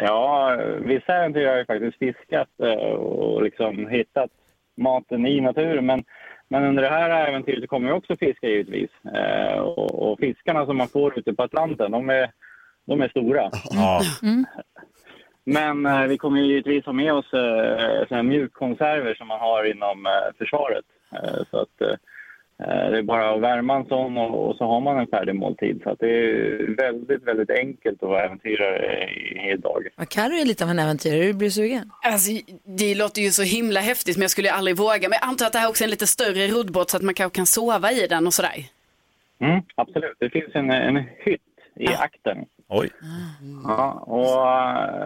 [0.00, 4.30] Ja, vissa äventyr har ju faktiskt fiskat eh, och liksom hittat
[4.76, 5.86] maten i naturen.
[5.86, 6.04] Men,
[6.48, 8.90] men under det här äventyret så kommer jag också fiska givetvis.
[9.14, 12.30] Eh, och, och fiskarna som man får ute på Atlanten, de är,
[12.86, 13.50] de är stora.
[13.70, 14.00] Ja.
[15.44, 19.40] Men eh, vi kommer ju givetvis ha med oss eh, såna här mjukkonserver som man
[19.40, 20.84] har inom eh, försvaret.
[21.12, 21.98] Eh, så att
[22.58, 25.80] det är bara att värma en sån och, så har man en färdig måltid.
[25.82, 29.88] Så att det är väldigt, väldigt enkelt att vara äventyrare i- idag.
[29.96, 31.22] Ja, Carro är lite av en äventyrare.
[31.22, 31.90] Du blir sugen?
[32.02, 32.30] Alltså,
[32.64, 35.08] det låter ju så himla häftigt men jag skulle aldrig våga.
[35.08, 37.14] Men jag antar att det här också är en lite större roddbåt så att man
[37.14, 38.64] kanske kan sova i den och sådär.
[39.40, 40.16] Mm, absolut.
[40.18, 41.40] Det finns en, en hytt
[41.76, 42.38] i akten.
[42.68, 42.88] Oj.
[43.64, 44.48] Ja, och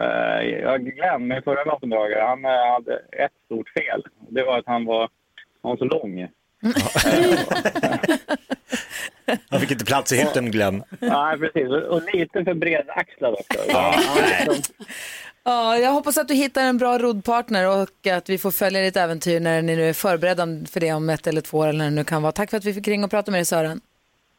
[0.03, 4.03] eh, jag Glenn, min förra vapendragare, han eh, hade ett stort fel.
[4.29, 5.01] Det var att han var,
[5.63, 6.29] han var så lång.
[9.51, 10.83] Han fick inte plats i hytten Glenn.
[11.01, 11.69] Nej, precis.
[11.91, 13.59] Och, lite för bredaxlad också.
[15.45, 18.97] Ja, jag hoppas att du hittar en bra roddpartner och att vi får följa ditt
[18.97, 21.85] äventyr när ni nu är förberedda för det om ett eller två år eller när
[21.85, 22.33] det nu kan vara.
[22.33, 23.81] Tack för att vi fick ringa och prata med dig Sören.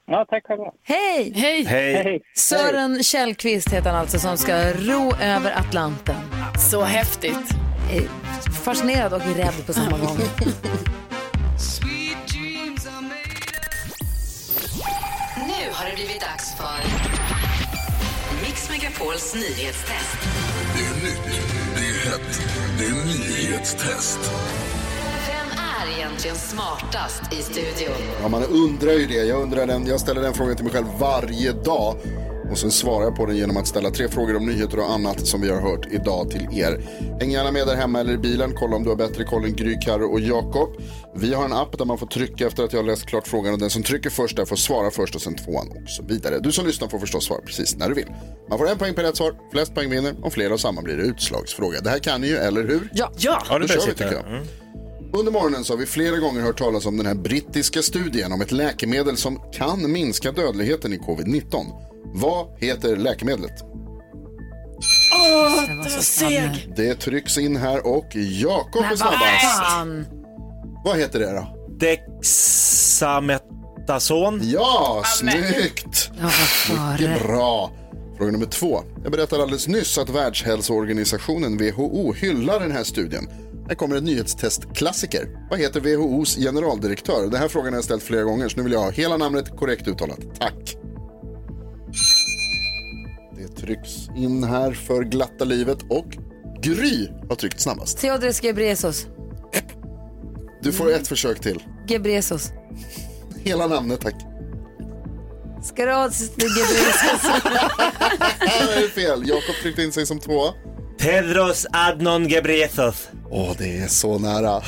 [0.05, 0.71] Ja, tack själva.
[0.83, 1.33] Hej!
[1.35, 1.63] Hej!
[1.63, 2.21] Hej.
[2.35, 6.15] Sören Källqvist heter han alltså som ska ro över Atlanten.
[6.71, 7.49] Så häftigt.
[7.93, 8.03] Eh,
[8.63, 10.17] Fascinerad och rädd på samma gång.
[16.05, 16.77] blivit dags för
[18.41, 20.17] Mix Megapols nyhetstest.
[20.75, 21.41] Det är nytt,
[21.75, 22.41] det är hett,
[22.77, 24.19] det är nyhetstest.
[25.27, 25.59] Vem
[25.91, 27.95] är egentligen smartast i studion?
[28.21, 29.13] Ja, man undrar ju det.
[29.13, 31.95] Jag, undrar den, jag ställer den frågan till mig själv varje dag.
[32.53, 35.27] Och sen svarar jag på den genom att ställa tre frågor om nyheter och annat
[35.27, 36.81] som vi har hört idag till er.
[37.19, 38.53] Häng gärna med där hemma eller i bilen.
[38.55, 40.69] Kolla om du har bättre koll än Gry, Karro och Jakob.
[41.15, 43.53] Vi har en app där man får trycka efter att jag har läst klart frågan
[43.53, 46.39] och den som trycker först där får svara först och sen tvåan och så vidare.
[46.39, 48.13] Du som lyssnar får förstås svara precis när du vill.
[48.49, 50.15] Man får en poäng per rätt svar, flest poäng vinner.
[50.21, 51.81] Om flera av samma blir det utslagsfråga.
[51.81, 52.89] Det här kan ni ju, eller hur?
[52.93, 53.11] Ja.
[53.17, 53.43] Ja.
[53.49, 54.25] Ja, det kör vi tycker jag.
[55.13, 58.41] Under morgonen så har vi flera gånger hört talas om den här brittiska studien om
[58.41, 61.92] ett läkemedel som kan minska dödligheten i covid-19.
[62.13, 63.63] Vad heter läkemedlet?
[65.15, 66.73] Åh, var snabb seg.
[66.75, 69.59] Det trycks in här och Jakob är snabbast.
[69.59, 70.05] fan!
[70.85, 71.47] Vad heter det då?
[71.79, 74.39] Dexametason.
[74.43, 76.11] Ja, snyggt!
[76.21, 76.91] Var.
[76.91, 77.71] Mycket bra.
[78.17, 78.79] Fråga nummer två.
[79.03, 83.27] Jag berättade alldeles nyss att Världshälsoorganisationen WHO hyllar den här studien.
[83.67, 85.27] Här kommer en nyhetstestklassiker.
[85.49, 87.27] Vad heter WHOs generaldirektör?
[87.31, 89.57] Den här frågan har jag ställt flera gånger så nu vill jag ha hela namnet
[89.57, 90.19] korrekt uttalat.
[90.39, 90.75] Tack.
[93.63, 96.17] Trycks in här för glatta livet och
[96.61, 97.97] Gry har tryckt snabbast.
[97.97, 99.07] Theodores Ghebreyesus.
[100.61, 101.63] Du får ett försök till.
[101.87, 102.51] Gebresos.
[103.43, 104.15] Hela namnet tack.
[105.63, 107.41] Skarods Gebresos.
[108.39, 109.23] det är fel.
[109.27, 110.41] Jakob tryckte in sig som två.
[110.99, 113.09] Tedros Adnon Ghebreyesus.
[113.29, 114.63] Åh, det är så nära.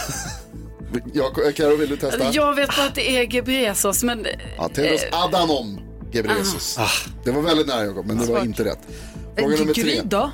[1.13, 2.31] Jakob, Karo, vill du testa?
[2.31, 4.25] Jag vet bara att det är Gebresos, men...
[4.57, 5.84] Ja, Tedros eh,
[6.19, 6.77] Adhanom Ghebreyesus.
[7.23, 8.79] Det var väldigt nära Jakob, men det var inte rätt.
[9.37, 9.83] Fråga nummer tre.
[9.83, 10.31] Gry då?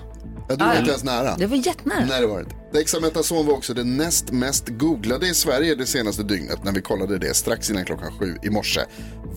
[0.50, 0.80] Ja, du var Ah, ja.
[0.80, 1.36] inte ens nära.
[1.38, 2.06] Det var jättenära.
[2.10, 2.56] Nej, det var det inte.
[2.74, 7.18] Dexametazon var också det näst mest googlade i Sverige det senaste dygnet när vi kollade
[7.18, 8.82] det strax innan klockan sju i morse.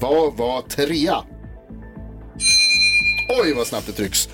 [0.01, 1.16] Vad var trea?
[3.42, 4.28] Oj, vad snabbt det trycks.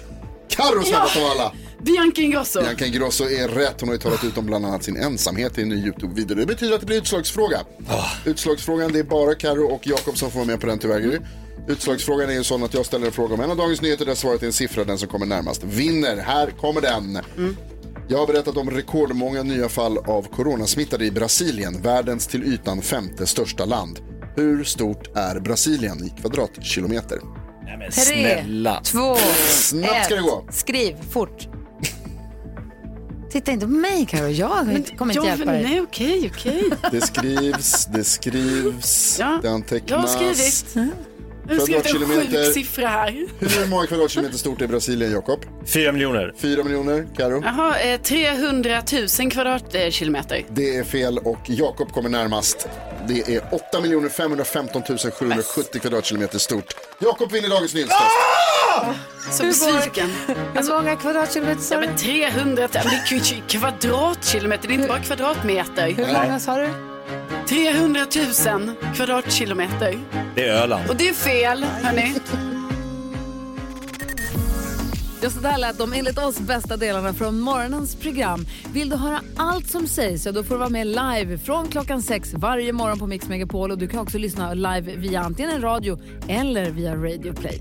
[0.48, 1.52] Carro snabbast av alla.
[1.82, 2.60] Bianca Ingrosso.
[2.60, 3.80] Bianca Ingrosso är rätt.
[3.80, 6.36] Hon har ju talat ut om bland annat sin ensamhet i en ny YouTube-video.
[6.36, 7.60] Det betyder att det blir utslagsfråga.
[8.24, 11.20] Utslagsfrågan, det är bara Karo och Jakob som får vara med på den tyvärr.
[11.68, 14.14] Utslagsfrågan är ju sån att jag ställer en fråga om en av dagens nyheter där
[14.14, 14.84] svaret är en siffra.
[14.84, 16.16] Den som kommer närmast vinner.
[16.16, 17.18] Här kommer den.
[18.08, 23.26] Jag har berättat om rekordmånga nya fall av coronasmittade i Brasilien, världens till ytan femte
[23.26, 23.98] största land.
[24.36, 27.18] Hur stort är Brasilien i kvadratkilometer?
[28.06, 28.44] Tre,
[28.84, 29.16] två,
[29.48, 30.44] Snabbt ska det gå.
[30.50, 31.48] Skriv fort.
[33.30, 35.62] Titta inte på mig Karo, jag kommer inte hjälpa dig.
[35.62, 36.70] Nej, okej, okej.
[36.90, 40.16] Det skrivs, det skrivs, Ja, det Jag antecknas.
[40.16, 40.90] har skrivit.
[41.48, 42.44] Jag har skrivit en Kvadratkilometer.
[42.44, 43.26] sjuk siffra här.
[43.38, 45.44] Hur många kvadratkilometer stort är Brasilien, Jakob?
[45.66, 46.32] Fyra miljoner.
[46.38, 47.42] Fyra miljoner, Karo.
[47.44, 48.82] Jaha, eh, 300
[49.20, 50.44] 000 kvadratkilometer.
[50.48, 52.68] Det är fel och Jakob kommer närmast.
[53.08, 54.82] Det är 8 515
[55.12, 56.74] 770 kvadratkilometer stort.
[56.98, 58.02] Jakob vinner dagens nyhetstest.
[59.30, 60.10] Så Hur besviken.
[60.54, 61.86] Hur många kvadratkilometer sa Ja, du?
[61.86, 65.90] men 300, men det är ju kvadratkilometer, det är inte bara kvadratmeter.
[65.92, 66.89] Hur många sa du?
[67.50, 68.06] 300
[68.66, 69.98] 000 kvadratkilometer.
[70.34, 70.90] Det är Öland.
[70.90, 72.14] Och det är fel, hörni.
[75.22, 78.46] Ja, så där lät de enligt oss bästa delarna från morgonens program.
[78.72, 82.02] Vill du höra allt som sägs så då får du vara med live från klockan
[82.02, 83.70] sex varje morgon på Mix Megapol.
[83.70, 85.98] Och du kan också lyssna live via antingen en radio
[86.28, 87.60] eller via Radio Play.